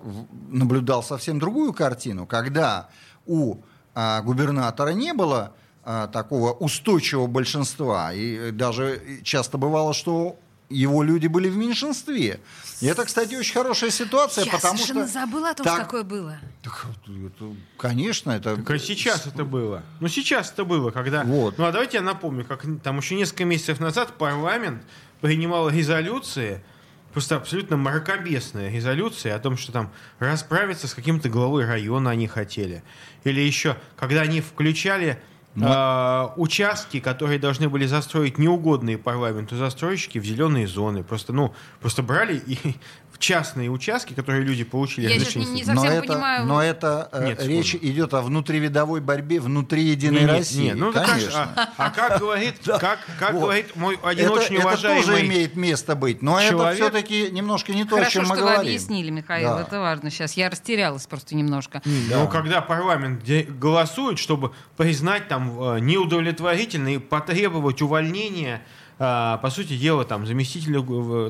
[0.49, 2.89] наблюдал совсем другую картину, когда
[3.25, 3.57] у
[3.93, 5.53] а, губернатора не было
[6.13, 10.38] такого устойчивого большинства, и даже часто бывало, что
[10.69, 12.39] его люди были в меньшинстве.
[12.79, 15.05] И это, кстати, очень хорошая ситуация, Я потому что...
[15.05, 16.38] забыла о том, так- что такое было.
[17.05, 18.55] Это, конечно, это...
[18.55, 19.83] Так а сейчас это было.
[19.99, 21.23] Ну, сейчас это было, когда...
[21.23, 21.57] Вот.
[21.57, 24.83] Ну, а давайте я напомню, как там еще несколько месяцев назад парламент
[25.21, 26.63] принимал резолюции,
[27.13, 32.83] просто абсолютно мракобесные резолюции о том, что там расправиться с каким-то главой района они хотели.
[33.23, 35.21] Или еще, когда они включали
[35.55, 41.03] э, участки, которые должны были застроить неугодные парламенту застройщики в зеленые зоны.
[41.03, 42.75] Просто, ну, просто брали и
[43.23, 46.45] частные участки, которые люди получили Я сейчас не- не совсем но это, понимаю.
[46.45, 47.88] но это э, Нет, речь секунду.
[47.88, 50.63] идет о внутривидовой борьбе внутри Единой Не, не, России.
[50.65, 51.49] не, ну же, конечно.
[51.55, 53.43] а, а как говорит, как, как Вот.
[53.43, 57.71] говорит мой один это, очень это уважаемый тоже имеет место быть, но это все-таки немножко
[57.71, 58.62] не то, о Хорошо, чем мы что вы говорим.
[58.62, 59.62] объяснили, Михаил, Да.
[59.62, 60.33] это важно сейчас.
[60.33, 61.81] Я растерялась просто немножко.
[61.86, 63.23] Ну, когда парламент
[63.57, 70.82] голосует, чтобы признать там э, неудовлетворительно и потребовать увольнения, э, по сути дела, там, заместителя,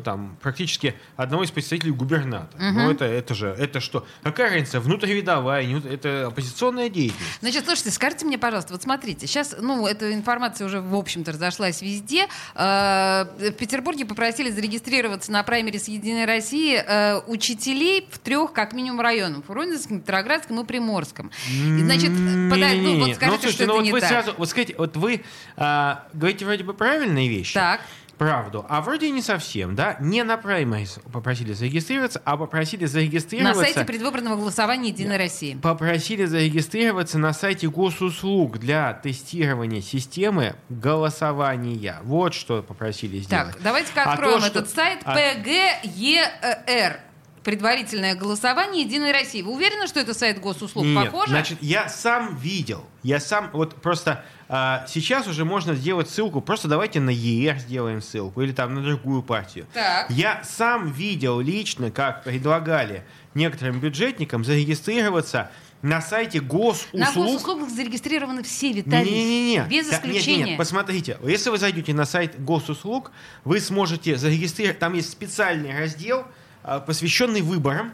[0.02, 2.62] там, практически одного из представителей губернатора.
[2.62, 4.06] Ну, это, это же, это что?
[4.24, 7.40] Какая разница, внутривидовая, это оппозиционная деятельность.
[7.42, 11.82] Значит, слушайте, скажите мне, пожалуйста, вот смотрите, сейчас, ну, эта информация уже, в общем-то, разошлась
[11.82, 12.28] везде.
[12.56, 19.02] Э, В Петербурге попросили зарегистрироваться на праймерис Единой России э, учителей в трех, как минимум,
[19.02, 19.46] районах.
[19.46, 21.32] В Воронежском, Петроградском и Приморском.
[21.50, 23.16] И, значит, подай- ну, вот Не-не-не.
[23.16, 24.10] скажите, слушайте, что ну это вот не вы так.
[24.10, 25.24] сразу, вот скажите, вот вы
[25.58, 27.54] а, говорите вроде бы правильные вещи.
[27.64, 27.80] Так.
[28.18, 28.66] Правду.
[28.68, 29.96] А вроде не совсем, да?
[30.02, 33.62] Не на праймерис попросили зарегистрироваться, а попросили На зарегистрироваться...
[33.62, 35.56] сайте предвыборного голосования Единой России.
[35.56, 42.00] Попросили зарегистрироваться на сайте госуслуг для тестирования системы голосования.
[42.04, 43.54] Вот что попросили сделать.
[43.54, 47.00] Так, давайте-ка А откроем то, что- этот сайт а- ПГЕР.
[47.44, 49.42] Предварительное голосование Единой России.
[49.42, 50.86] Вы уверены, что это сайт госуслуг?
[50.86, 51.32] Нет, Похоже?
[51.32, 52.86] значит, я сам видел.
[53.04, 56.40] Я сам, вот просто а, сейчас уже можно сделать ссылку.
[56.40, 59.66] Просто давайте на ЕР сделаем ссылку или там на другую партию.
[59.74, 60.10] Так.
[60.10, 63.04] Я сам видел лично, как предлагали
[63.34, 65.52] некоторым бюджетникам зарегистрироваться
[65.82, 66.94] на сайте госуслуг.
[66.94, 69.12] На госуслугах зарегистрированы все, Виталий.
[69.12, 69.68] Не-не-не.
[69.70, 70.44] Без Да, нет, исключения.
[70.46, 73.12] нет, посмотрите, если вы зайдете на сайт госуслуг,
[73.44, 76.26] вы сможете зарегистрировать, там есть специальный раздел,
[76.64, 77.94] посвященный выборам,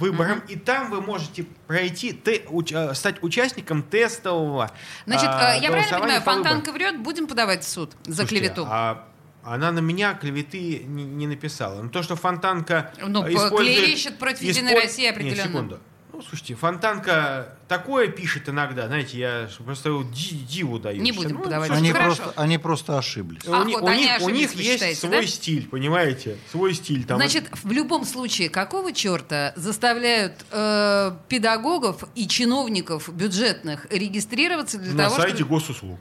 [0.00, 4.70] выборам, и там вы можете пройти, те- уч- а, стать участником тестового
[5.04, 6.44] Значит, а, э, я правильно понимаю, по выборам.
[6.44, 8.66] Фонтанка врет, будем подавать в суд за Слушайте, клевету?
[8.66, 9.04] а
[9.44, 11.82] она на меня клеветы не, не написала.
[11.82, 13.78] Но то, что Фонтанка Ну, э, по- использует...
[13.84, 15.36] клевещет против Единой России определенно.
[15.36, 15.80] Нет, секунду.
[16.12, 21.00] Ну, слушайте, Фонтанка такое пишет иногда, знаете, я просто ди- диву даю.
[21.02, 21.68] Не будем Ну, подавать.
[21.68, 22.22] слушайте, Они Хорошо.
[22.22, 23.42] просто, они просто ошиблись.
[23.46, 25.26] А, у, них- вот у они них, у ошиблись, них вы есть считаете, свой да?
[25.26, 26.38] стиль, понимаете?
[26.50, 27.04] Свой стиль.
[27.04, 34.94] Там Значит, в любом случае, какого черта заставляют э, педагогов и чиновников бюджетных регистрироваться для
[34.94, 35.50] на того, сайте чтобы...
[35.50, 36.00] госуслуг.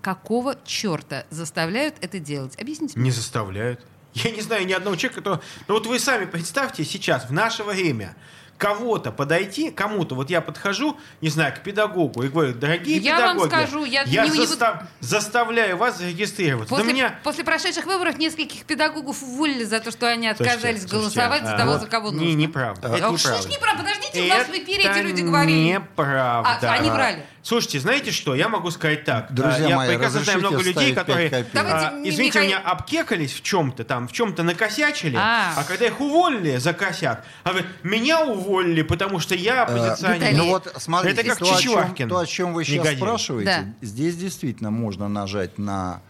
[0.00, 2.58] Какого черта заставляют это делать?
[2.60, 3.04] Объясните мне.
[3.06, 3.80] Не заставляют.
[4.14, 5.40] Я не знаю ни одного человека, который...
[5.68, 8.14] Ну вот вы сами представьте сейчас, в наше время,
[8.58, 13.36] кого-то подойти, кому-то, вот я подхожу, не знаю, к педагогу и говорю, дорогие Я вам
[13.36, 16.74] педагоги, скажу, я не- не застав- заставляю вас зарегистрироваться.
[16.74, 17.18] После, меня...
[17.24, 21.54] после прошедших выборов нескольких педагогов уволили за то, что они отказались Слушайте, голосовать слушайте, за
[21.54, 22.24] а, того, вот за кого нужно.
[22.26, 22.88] Не, неправда.
[22.92, 23.48] А, Это Ах, что ж неправда.
[23.48, 23.82] неправда?
[23.82, 25.58] Подождите, у нас в эфире эти люди говорили.
[25.74, 26.70] Неправда.
[26.70, 27.24] А, они врали.
[27.42, 28.34] Слушайте, знаете что?
[28.34, 29.30] Я могу сказать так.
[29.34, 31.28] Друзья А, я мои, прекрасно знаю много людей, которые?
[31.52, 35.52] Давайте, а, не- извините Михаил- меня, обкекались в чем-то там, в чем-то накосячили, А.
[35.56, 35.64] а.
[35.64, 38.43] когда их уволили за косяк, а говорят, меня уволили,
[38.88, 40.16] потому что я оппозиционер.
[40.20, 42.96] Виталий, Ну вот, смотрите, Это как то, о чем, то, о чем вы сейчас Негодяй.
[42.96, 43.86] спрашиваете, Да.
[43.86, 46.00] здесь действительно можно нажать на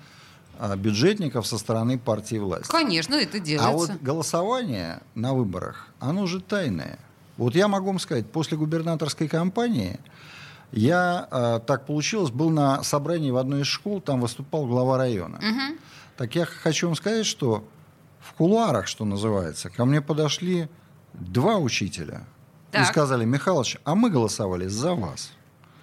[0.59, 2.69] а, бюджетников со стороны партии власти.
[2.71, 3.93] Конечно, это А делается.
[3.93, 6.99] вот голосование на выборах, оно же тайное.
[7.37, 9.99] Вот я могу вам сказать, после губернаторской кампании
[10.73, 15.39] я, а, так получилось, был на собрании в одной из школ, там выступал глава района.
[15.43, 15.79] Мгм.
[16.17, 17.65] Так я хочу вам сказать, что
[18.21, 20.69] в кулуарах, что называется, ко мне подошли
[21.15, 22.25] два учителя
[22.73, 22.87] и Так.
[22.89, 25.31] сказали, Михалыч, а мы голосовали за вас.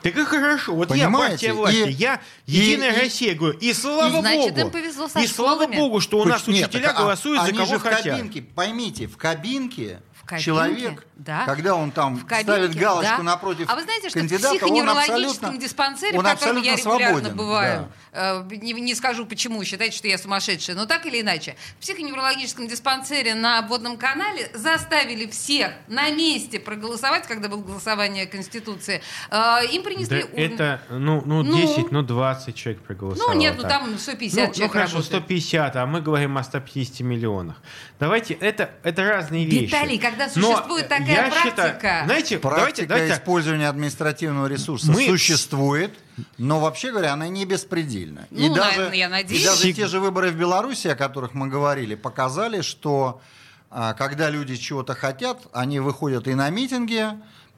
[0.01, 0.73] Так и хорошо.
[0.73, 1.45] Вот Понимаете?
[1.47, 4.59] я партия власти, И- я и- Единая и- Россия, говорю, и слава Значит, богу.
[4.61, 7.39] им повезло со и слава богу, что у нас Хоть- нет, учителя так, а голосуют
[7.41, 8.03] за они кого же в хотят.
[8.03, 11.45] кабинке, поймите, в кабинке, В кабинке, человек, да.
[11.45, 13.23] когда он там В кабинке, ставит галочку да.
[13.23, 16.99] напротив А вы знаете, что кандидата, в он психоневрологическом диспансере, он в котором я абсолютно
[16.99, 18.43] регулярно свободен, бываю, да.
[18.51, 22.67] э, не, не скажу почему, считайте, что я сумасшедшая, но так или иначе, в психоневрологическом
[22.67, 29.01] диспансере на обводном канале заставили всех на месте проголосовать, когда было голосование Конституции.
[29.29, 30.39] Э, им Да принесли урны.
[30.39, 31.55] это, ну, ну, Ну.
[31.55, 33.33] 10, ну, 20 человек проголосовало.
[33.33, 35.23] Ну нет, ну там 150 Ну, ну человек хорошо, работает.
[35.23, 37.57] 150, а мы говорим о 150 миллионах.
[37.99, 39.65] Давайте, это, это разные вещи.
[39.65, 41.41] Виталий, когда Но существует такая я практика-
[41.73, 43.19] Считаю, знаете, давайте, Практика давайте так.
[43.21, 45.93] использования административного ресурса Мы- существует,
[46.37, 48.27] но вообще говоря, она не беспредельна.
[48.31, 49.41] и, Ну, даже, наверное, я надеюсь.
[49.41, 53.21] и даже те же выборы в Беларуси, о которых мы говорили, показали, что
[53.73, 57.05] а, когда люди чего-то хотят, они выходят и на митинги,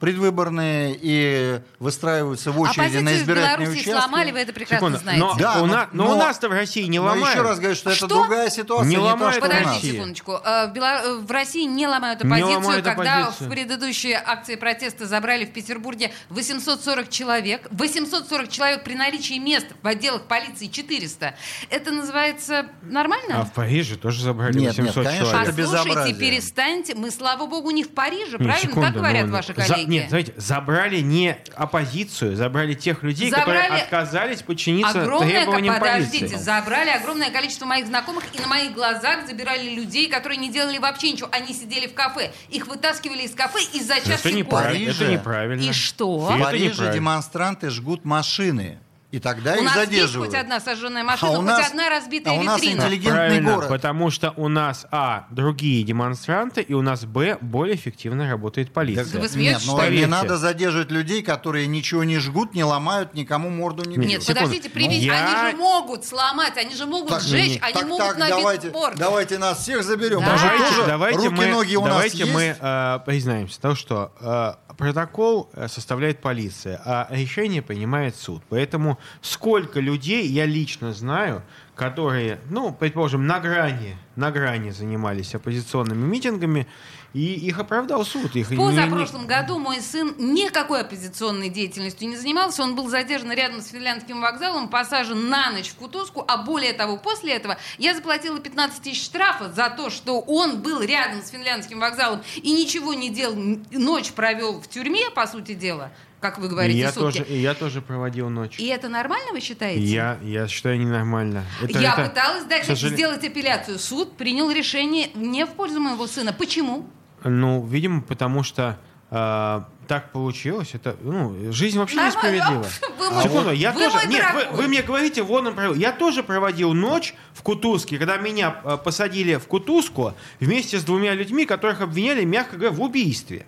[0.04, 3.90] предвыборные и выстраиваются в очереди на Оппозицию в избирательные Беларуси участки.
[4.00, 4.98] сломали, вы это прекрасно Секунду.
[4.98, 5.20] знаете.
[5.20, 7.30] Но, Да, у, но- на- но у но- нас-то в России не Но ломают.
[7.30, 8.06] еще раз говорю, что, Что?
[8.06, 9.40] это другая ситуация, Не не, ломают то.
[9.40, 9.92] Подождите России.
[9.92, 10.32] секундочку.
[10.44, 13.48] Э, В, Бела- э, в России не ломают Не оппозицию, ломают когда оппозицию.
[13.48, 17.66] в предыдущие акции протеста забрали в Петербурге 840 человек.
[17.70, 21.34] 840 человек при наличии мест в отделах полиции 400.
[21.70, 23.40] Это называется нормально?
[23.40, 25.48] А в Париже тоже забрали Нет, нет, 800 конечно, человек.
[25.48, 26.14] это Послушайте, безобразие.
[26.16, 26.94] перестаньте.
[26.94, 28.58] Мы, слава богу, не в Париже, Не, правильно?
[28.70, 29.93] секунду, так говорят ну, ваши за- коллеги?
[30.00, 36.26] Нет, знаете, забрали не оппозицию, забрали тех людей, Забрали которые отказались подчиниться Огромное, требованиям подождите,
[36.26, 36.36] полиции.
[36.36, 41.12] забрали огромное количество моих знакомых и на моих глазах забирали людей, которые не делали вообще
[41.12, 41.28] ничего.
[41.32, 42.32] Они сидели в кафе.
[42.50, 44.34] Их вытаскивали из кафе из за Это чашки кофе.
[44.36, 44.90] неправильно.
[44.90, 45.62] Это неправильно.
[45.62, 46.18] И что?
[46.18, 48.78] В Это Париже демонстранты жгут машины.
[49.14, 50.32] И тогда У их нас есть задерживают.
[50.32, 52.80] хоть одна сожженная А машина, у хоть нас- одна разбитая а у нас витрина.
[52.82, 53.68] интеллигентный Правильно, город.
[53.68, 59.04] потому что у нас, а, другие демонстранты, и у нас, б, более эффективно работает полиция.
[59.04, 63.50] Вы Нет, смеетесь, ну не надо задерживать людей, которые ничего не жгут, не ломают, никому
[63.50, 64.08] морду не бьют.
[64.08, 64.40] Нет, секунду.
[64.40, 65.06] подождите, приведите.
[65.06, 67.58] Ну, я- они же могут сломать, они же могут Так, сжечь, не, не.
[67.60, 68.98] они так, могут так, набить давайте, морду.
[68.98, 70.20] давайте нас всех заберем.
[70.24, 70.36] Да.
[70.36, 72.58] Давайте, тоже давайте мы, руки-ноги у давайте нас мы есть?
[72.60, 78.42] э, признаемся, то, что э, протокол э, составляет полиция, а решение принимает суд.
[78.48, 81.42] Поэтому сколько людей я лично знаю,
[81.74, 86.66] которые, ну, предположим, на грани, на грани занимались оппозиционными митингами,
[87.14, 88.34] и их оправдал суд.
[88.34, 92.62] Их В не- не- позапрошлом году мой сын никакой оппозиционной деятельностью не занимался.
[92.64, 96.96] Он был задержан рядом с Финляндским вокзалом, посажен на ночь в кутузку, а более того,
[96.96, 101.78] после этого я заплатила 15 тысяч штрафа за то, что он был рядом с Финляндским
[101.78, 103.36] вокзалом и ничего не делал,
[103.70, 105.92] ночь провел в тюрьме, по сути дела,
[106.24, 107.18] как вы И говорите, я, сутки.
[107.18, 108.58] тоже, и я тоже проводил ночь.
[108.58, 109.82] И это нормально, вы считаете?
[109.84, 111.44] Я, я считаю ненормально.
[111.62, 113.78] Это- я это, пыталась дать, к сожалению- сделать апелляцию.
[113.78, 116.32] Суд принял решение не в пользу моего сына.
[116.32, 116.86] Почему?
[117.24, 118.78] Ну, видимо, потому что
[119.10, 120.70] э, так получилось.
[120.72, 122.16] Это, ну, жизнь вообще Нормально.
[122.16, 122.66] несправедлива.
[122.98, 125.74] Вы мой- Секунду, я вы тоже, нет, вы, вы мне говорите, вон он провел.
[125.74, 131.12] Я тоже проводил ночь в Кутузке, когда меня э, посадили в Кутузку вместе с двумя
[131.14, 133.44] людьми, которых обвиняли, мягко говоря, в убийстве.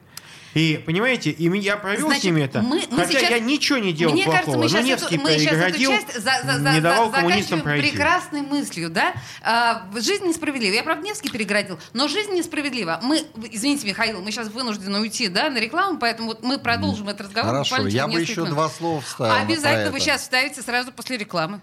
[0.56, 3.76] И, понимаете, и я провел Значит, с ними это, мы- мы хотя сейчас- я ничего
[3.76, 4.62] не делал Мне плохого.
[4.62, 7.16] кажется, мы но Невский эту, мы сейчас эту часть за, за- за- не давал за-
[7.16, 7.90] коммунистам заканчиваем пройти.
[7.90, 9.12] прекрасной мыслью, да?
[9.42, 10.72] А, жизнь несправедлива.
[10.72, 13.00] Я, правда, Невский переградил, но жизнь несправедлива.
[13.02, 17.26] Мы, извините, Михаил, мы сейчас вынуждены уйти, да, на рекламу, поэтому вот мы продолжим этот
[17.26, 17.50] разговор.
[17.50, 18.48] Хорошо, я бы еще минут.
[18.54, 19.34] два слова вставил.
[19.34, 21.60] Обязательно про вы сейчас вставите сразу после рекламы.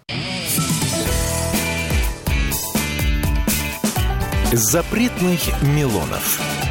[4.51, 6.62] Запретных Милонов.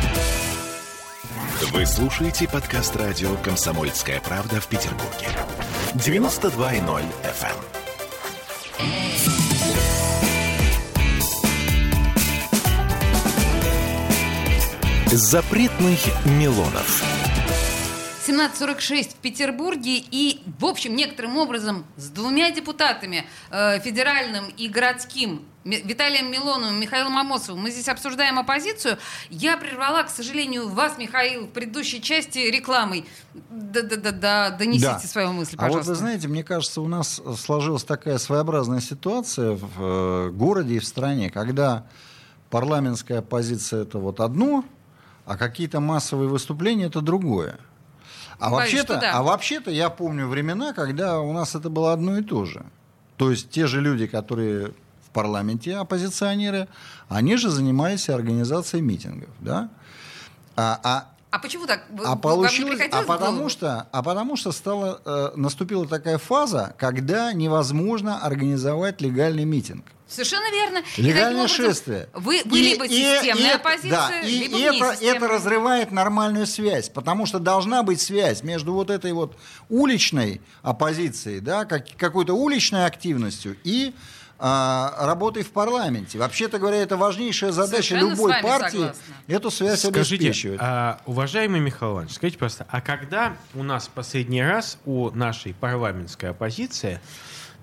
[1.71, 5.29] Вы слушаете подкаст радио «Комсомольская правда» в Петербурге.
[5.95, 7.57] 92.0 FM.
[15.07, 17.05] Запретных Милонов.
[18.27, 25.45] 17.46 в Петербурге и, в общем, некоторым образом с двумя депутатами, э, федеральным и городским,
[25.65, 28.99] Виталием Милоновым, Михаилом Амосовым, мы здесь обсуждаем оппозицию.
[29.31, 33.05] Я прервала, к сожалению, вас, Михаил, в предыдущей части рекламой.
[33.51, 34.99] Да-да-да, донесите Да.
[34.99, 35.91] свою мысль, А вот пожалуйста.
[35.91, 40.85] вы знаете, мне кажется, у нас сложилась такая своеобразная ситуация в э, городе и в
[40.85, 41.87] стране, когда
[42.51, 44.65] парламентская оппозиция это вот одно,
[45.25, 47.57] а какие-то массовые выступления это другое.
[48.39, 49.13] А Боюсь, вообще-то, да.
[49.15, 52.65] а вообще-то я помню времена, когда у нас это было одно и то же.
[53.17, 54.73] То есть те же люди, которые
[55.13, 56.69] парламенте оппозиционеры,
[57.09, 59.69] они же занимались организацией митингов, да?
[60.57, 61.85] А, а А почему так?
[62.05, 68.19] А получилось, а потому что, а потому что стала, э, наступила такая фаза, когда невозможно
[68.23, 69.85] организовать легальный митинг.
[70.07, 70.83] Совершенно верно.
[70.99, 72.09] Легальное образом шествие.
[72.13, 75.91] Вы, вы И- либо и- системная и- оппозиция, да, и, либо и это, это разрывает
[75.91, 79.35] нормальную связь, потому что должна быть связь между вот этой вот
[79.71, 83.95] уличной оппозицией, да, как, какой-то уличной активностью и
[84.43, 86.19] работой в парламенте.
[86.19, 89.03] Вообще-то говоря, это важнейшая задача Совершенно любой партии согласна.
[89.29, 90.59] эту связь Скажите, обеспечивать.
[90.61, 96.31] а, уважаемый Михаил Иванович, скажите просто, а когда у нас последний раз у нашей парламентской
[96.31, 97.01] оппозиции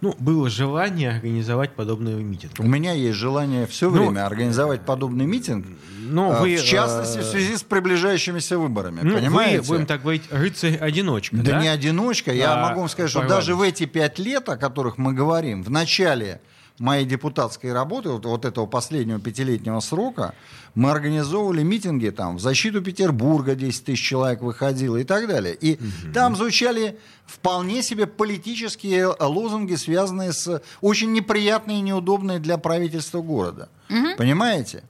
[0.02, 2.54] ну, было желание организовать подобный митинг?
[2.60, 5.66] У меня есть желание все Ну, время организовать подобный митинг,
[6.00, 9.02] Ну, а, вы, в частности, э, в связи с приближающимися выборами.
[9.04, 9.60] Ну, понимаете?
[9.60, 11.60] вы, будем так говорить, рыцарь-одиночка, да, да?
[11.62, 12.32] не одиночка.
[12.32, 15.64] Я А, могу вам сказать, что даже в эти пять лет, о которых мы говорим,
[15.64, 16.40] в начале
[16.80, 20.34] моей депутатской работы, вот, вот этого последнего пятилетнего срока,
[20.76, 25.56] мы организовывали митинги там в защиту Петербурга, 10 тысяч человек выходило и так далее.
[25.60, 25.80] И
[26.14, 33.70] там звучали вполне себе политические лозунги, связанные с очень неприятные и неудобные для правительства города.
[34.18, 34.84] Понимаете?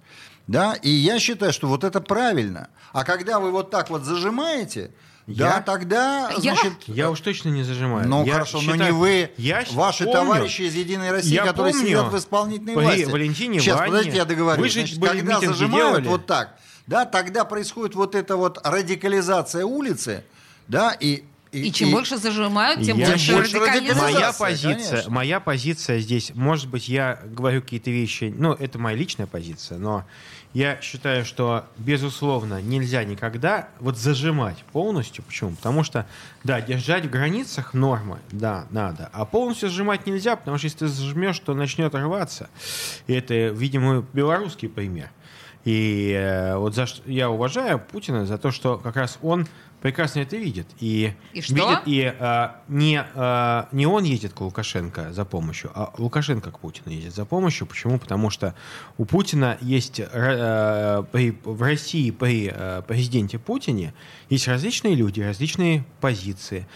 [0.48, 2.70] Да, и я считаю, что вот это правильно.
[2.92, 4.92] А когда вы вот так вот зажимаете,
[5.36, 8.08] да, Я- тогда, Я- значит, Я уж точно не зажимаю.
[8.08, 11.46] ну Я хорошо, но считаю- не вы, я ваши помню, товарищи из Единой России, Я
[11.46, 13.04] которые помню сидят в исполнительной при власти.
[13.06, 13.92] Валентине Сейчас, Ване.
[13.92, 14.62] подождите, я договорю.
[14.62, 16.08] Вы же Значит, были когда зажимают делали?
[16.08, 16.56] вот так,
[16.88, 20.24] да, тогда происходит вот эта вот радикализация улицы,
[20.68, 21.24] да, и...
[21.52, 24.14] И чем больше зажимают, тем Я больше больше радикализация.
[24.14, 25.12] Моя позиция, конечно.
[25.12, 30.06] моя позиция здесь, может быть, я говорю какие-то вещи, ну, это моя личная позиция, но
[30.54, 35.24] я считаю, что, безусловно, нельзя никогда вот зажимать полностью.
[35.24, 35.52] Почему?
[35.52, 36.08] Потому что,
[36.44, 39.10] да, держать в границах нормы, да, надо.
[39.14, 42.50] А полностью зажимать нельзя, потому что если ты зажмешь, то начнет рваться.
[43.08, 45.12] И это, видимо, белорусский пример.
[45.66, 49.46] И э, вот за что я уважаю Путина за то, что как раз он
[49.82, 50.68] прекрасно это видит.
[50.80, 51.54] И, И что?
[51.54, 56.60] видит, и э, не, э, не он ездит к Лукашенко за помощью, а Лукашенко к
[56.60, 57.68] Путину ездит за помощью.
[57.68, 58.00] Почему?
[58.00, 58.54] Потому что
[58.98, 63.94] у Путина есть э, при- в России при э, президенте Путине
[64.30, 66.68] есть различные люди, различные позиции.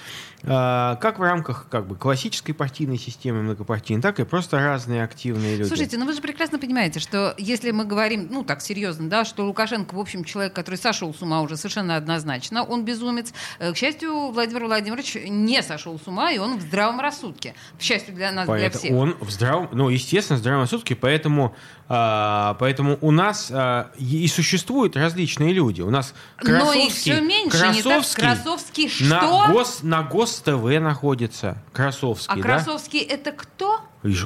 [0.45, 5.55] Э, как в рамках как бы, классической партийной системы многопартийной, так и просто разные активные
[5.55, 5.69] люди.
[5.69, 9.45] Слушайте, ну вы же прекрасно понимаете, что если мы говорим, ну так серьезно, да, что
[9.45, 13.33] Лукашенко, в общем, человек, который сошел с ума уже совершенно однозначно, он безумец.
[13.59, 17.55] Э, К счастью, Владимир Владимирович не сошел с ума, и он в здравом рассудке.
[17.79, 18.91] К счастью для нас, для Поэтому всех.
[18.91, 21.55] он в здравом, ну, естественно, в здравом сутки, поэтому,
[21.87, 25.81] а, поэтому у нас а, и существуют различные люди.
[25.81, 27.83] У нас Но Красовский, их все меньше, не так?
[27.83, 29.05] Красовский Красовский что?
[29.05, 31.57] на гос, на гос ТВ находится.
[31.73, 32.41] Красовский, а да?
[32.41, 33.81] Красовский это кто?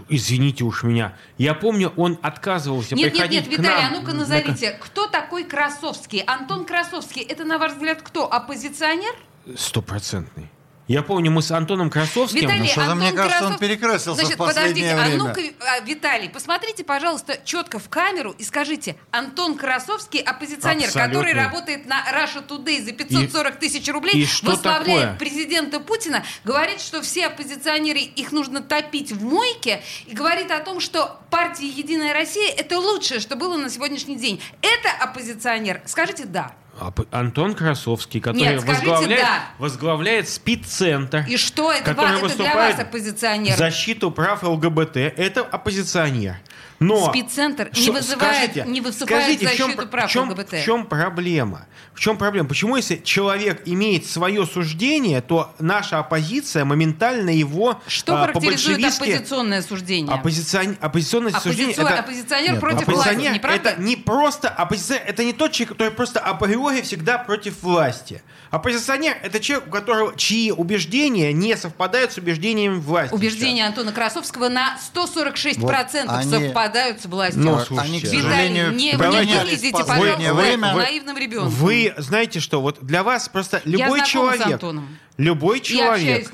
[0.09, 1.15] Извините уж меня.
[1.37, 4.71] Я помню, он отказывался Нет, нет, приходить нет, к Виталий, нам а ну-ка на- назовите,
[4.81, 6.19] кто такой Красовский?
[6.21, 8.31] Антон Красовский, это, на ваш взгляд, кто?
[8.31, 9.13] Оппозиционер?
[9.55, 10.49] Стопроцентный.
[10.87, 12.39] Я помню, мы с Антоном Красовским...
[12.39, 15.23] Виталий, ну, что-то, Антон мне кажется, он Красов- перекрасился в Значит, последнее подождите, время.
[15.23, 21.13] а ну-ка, а, Виталий, посмотрите, пожалуйста, четко в камеру и скажите, Антон Красовский, оппозиционер, Абсолютно.
[21.19, 25.17] который работает на Russia Today за 540 тысяч рублей, и что восславляет такое?
[25.17, 30.79] президента Путина, говорит, что все оппозиционеры, их нужно топить в мойке, и говорит о том,
[30.79, 34.41] что партия «Единая Россия»— это лучшее, что было на сегодняшний день.
[34.61, 35.81] Это оппозиционер?
[35.85, 36.53] Скажите «да».
[36.79, 39.43] А, Антон Красовский, который Нет, скажите возглавляет, «да».
[39.57, 41.25] возглавляет спеццентр.
[41.27, 43.55] И что это, который это для выступает вас оппозиционер?
[43.55, 44.97] защиту прав ЛГБТ.
[44.97, 46.37] Это оппозиционер.
[46.79, 50.29] Но Спеццентр не вызывает, скажите, не выступает скажите, в в чем, защиту прав в чем,
[50.29, 50.51] ЛГБТ.
[50.51, 51.65] В чем проблема?
[51.95, 52.47] В чем проблема?
[52.47, 59.63] Почему, если человек имеет свое суждение, то наша оппозиция моментально его Что а, характеризует оппозиционное
[59.63, 60.13] суждение?
[60.13, 63.69] Оппозицион- Оппозиционное суждение Оппозицион- это- оппозиционер Нет, против оппозиционер власти, не правда?
[63.69, 68.21] это не просто оппозиционер, это не тот человек, который просто априори всегда против власти.
[68.51, 73.13] Оппозиционер это человек, у которого чьи убеждения не совпадают с убеждениями власти.
[73.15, 77.43] Убеждения Антона Красовского на 146% Вот они- совпадают с властью.
[77.43, 77.81] Ну, слушайте.
[77.81, 80.73] они, к Виталий, сожалению, не, не давайте- выглядите, пожалуйста, время...
[80.73, 81.49] наивным ребенком.
[81.49, 82.61] Вы знаете что?
[82.61, 84.97] Вот для вас просто любой человек, Антоном.
[85.17, 86.29] Любой человек,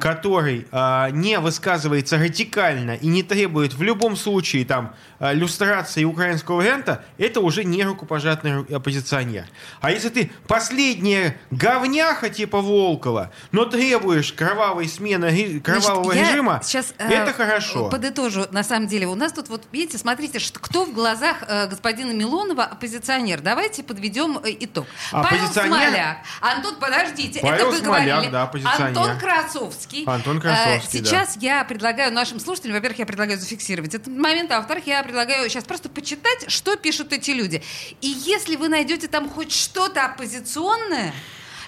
[0.00, 6.56] который а, не высказывается радикально и не требует в любом случае там а, люстрации украинского
[6.56, 9.46] варианта, это уже не рукопожатный ру- оппозиционер.
[9.80, 16.94] А если ты последняя говняха типа Волкова, но требуешь кровавой смены кровавого Значит, режима, сейчас,
[16.98, 17.88] э, это хорошо.
[17.88, 18.46] Подытожу.
[18.50, 22.12] На самом деле, у нас тут вот, видите, смотрите, что, кто в глазах э, господина
[22.12, 23.40] Милонова оппозиционер.
[23.40, 24.86] Давайте подведем э, итог.
[25.12, 25.88] Павел Оппозиционер?
[25.88, 26.16] Смоляк.
[26.40, 28.15] Антон, подождите, Павел это вы Смоляк, говорили.
[28.30, 28.86] Да, оппозиционер.
[28.88, 30.04] Антон Красовский.
[30.06, 31.06] Антон Э, Красовский, да.
[31.06, 35.48] Сейчас я предлагаю нашим слушателям, во-первых, я предлагаю зафиксировать этот момент, а во-вторых, я предлагаю
[35.48, 37.62] сейчас просто почитать, что пишут эти люди.
[38.00, 41.12] И если вы найдете там хоть что-то оппозиционное,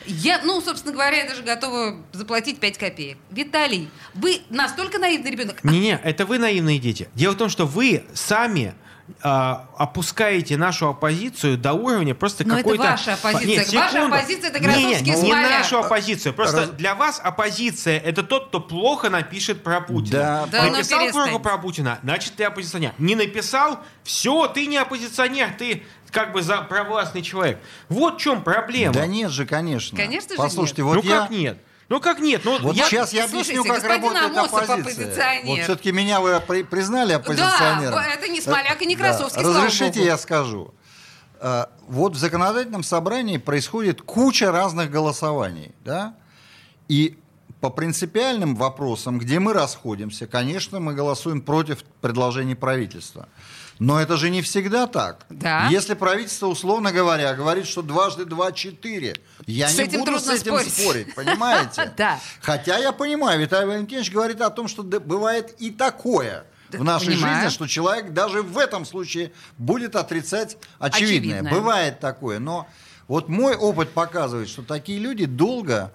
[0.07, 3.19] я, ну, собственно говоря, я даже готова заплатить 5 копеек.
[3.31, 5.63] Виталий, вы настолько наивный ребенок.
[5.65, 7.09] Не-не, это вы наивные дети.
[7.15, 8.75] Дело в том, что вы сами
[9.23, 12.83] а, опускаете нашу оппозицию до уровня просто Но это какой-то...
[12.85, 13.47] ваша оппозиция.
[13.65, 14.15] Нет, Ваша секунду.
[14.17, 15.51] оппозиция это Не-не, Красовский не, и Смоляк.
[15.51, 16.35] нашу оппозицию.
[16.35, 20.19] Просто Раз- для вас оппозиция это тот, кто плохо напишет про Путина.
[20.19, 21.29] Да, Да, ну написал перестань.
[21.31, 22.93] плохо про Путина, значит ты оппозиционер.
[22.99, 27.59] Не написал, все, ты не оппозиционер, ты как бы за провластный человек.
[27.89, 28.95] Вот в чем проблема.
[28.95, 29.97] Да нет же, конечно.
[29.97, 30.95] Конечно же Послушайте, нет.
[30.95, 31.21] вот ну я...
[31.21, 31.59] как нет?
[31.89, 32.43] Ну как нет?
[32.45, 34.75] Ну, Вот я- сейчас я Слушайте, объясню, как работает Амосов оппозиция.
[34.83, 35.47] оппозиционер.
[35.47, 37.95] Вот все-таки меня вы при- признали оппозиционером.
[37.95, 39.05] Да, это не Смоляк и не Да.
[39.05, 40.07] Красовский, слава Разрешите, богу.
[40.07, 40.75] я скажу.
[41.41, 46.15] Э, Вот в законодательном собрании происходит куча разных голосований, да?
[46.89, 47.17] И
[47.63, 53.29] по принципиальным вопросам, где мы расходимся, конечно, мы голосуем против предложений правительства.
[53.79, 55.25] Но это же не всегда так.
[55.31, 55.69] Да.
[55.71, 59.15] Если правительство, условно говоря, говорит, что дважды два– четыре,
[59.47, 60.75] я С не этим буду с этим спорить.
[60.75, 61.93] спорить, понимаете?
[61.97, 62.19] Да.
[62.43, 67.37] Хотя я понимаю, Виталий Валентинович говорит о том, что бывает и такое в нашей понимаю.
[67.37, 71.39] жизни, что человек даже в этом случае будет отрицать очевидное.
[71.39, 71.53] Очевидное.
[71.53, 72.67] Бывает такое, но
[73.07, 75.93] Вот мой опыт показывает, что такие люди долго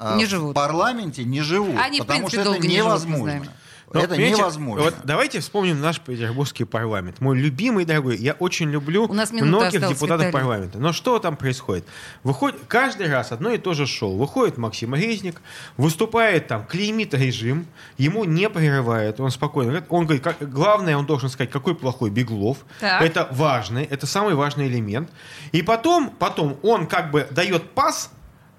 [0.00, 0.54] а, Не в живут.
[0.56, 1.76] парламенте не живут.
[1.78, 3.24] Они, в потому принципе, что это живут, невозможно.
[3.36, 3.50] знаем.
[3.92, 4.84] Но, это невозможно.
[4.84, 7.20] Вот давайте вспомним наш петербургский парламент.
[7.20, 8.16] Мой любимый, дорогой.
[8.16, 10.32] Я очень люблю У нас минута многих депутатов Виталий.
[10.32, 10.78] парламента.
[10.78, 11.84] Но что там происходит?
[12.24, 14.16] Выходит, каждый раз одно и то же шоу.
[14.16, 15.40] Выходит Максим Резник,
[15.76, 17.66] выступает там, клеймит режим,
[17.96, 19.88] ему не прерывает, он спокойно говорит.
[19.90, 22.58] Он говорит, как- главное, он должен сказать, какой плохой Беглов.
[22.80, 23.02] Так.
[23.02, 25.10] Это важный, это самый важный элемент.
[25.52, 28.10] И потом, потом он как бы дает пас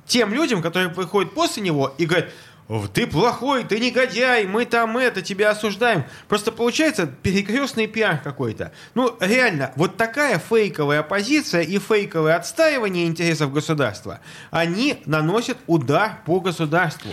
[0.06, 2.34] тем людям, которые приходят после него и говорят, «О,
[2.94, 6.04] ты плохой, ты негодяй, мы там это, тебя осуждаем.
[6.28, 8.74] Просто получается перекрестный пиар какой-то.
[8.94, 14.20] Ну, реально, вот такая фейковая оппозиция и фейковое отстаивание интересов государства,
[14.52, 17.12] они наносят удар по государству.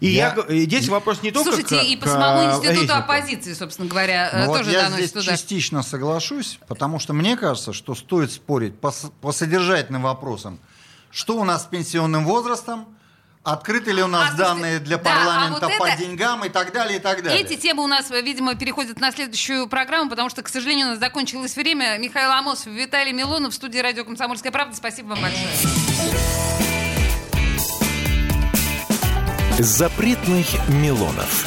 [0.00, 2.72] И я, Я- здесь вопрос не только Слушайте, к- и по к, самому э, институту
[2.80, 2.94] Резнику.
[2.94, 5.32] оппозиции, собственно говоря, э, Ну вот тоже я доносит здесь туда.
[5.36, 10.58] частично соглашусь, потому что мне кажется, что стоит спорить по, по содержательным вопросам.
[11.10, 12.86] Что у нас с пенсионным возрастом?
[13.44, 16.48] Открыты ли у нас А, данные для да, а парламента вот по это- деньгам и
[16.48, 17.42] так далее, и так далее?
[17.42, 20.98] Эти темы у нас, видимо, переходят на следующую программу, потому что, к сожалению, у нас
[20.98, 21.98] закончилось время.
[21.98, 24.74] Михаил Амосов, Виталий Милонов в студии радио «Комсомольская правда».
[24.74, 25.46] Спасибо вам большое.
[29.58, 31.46] Запретных Милонов.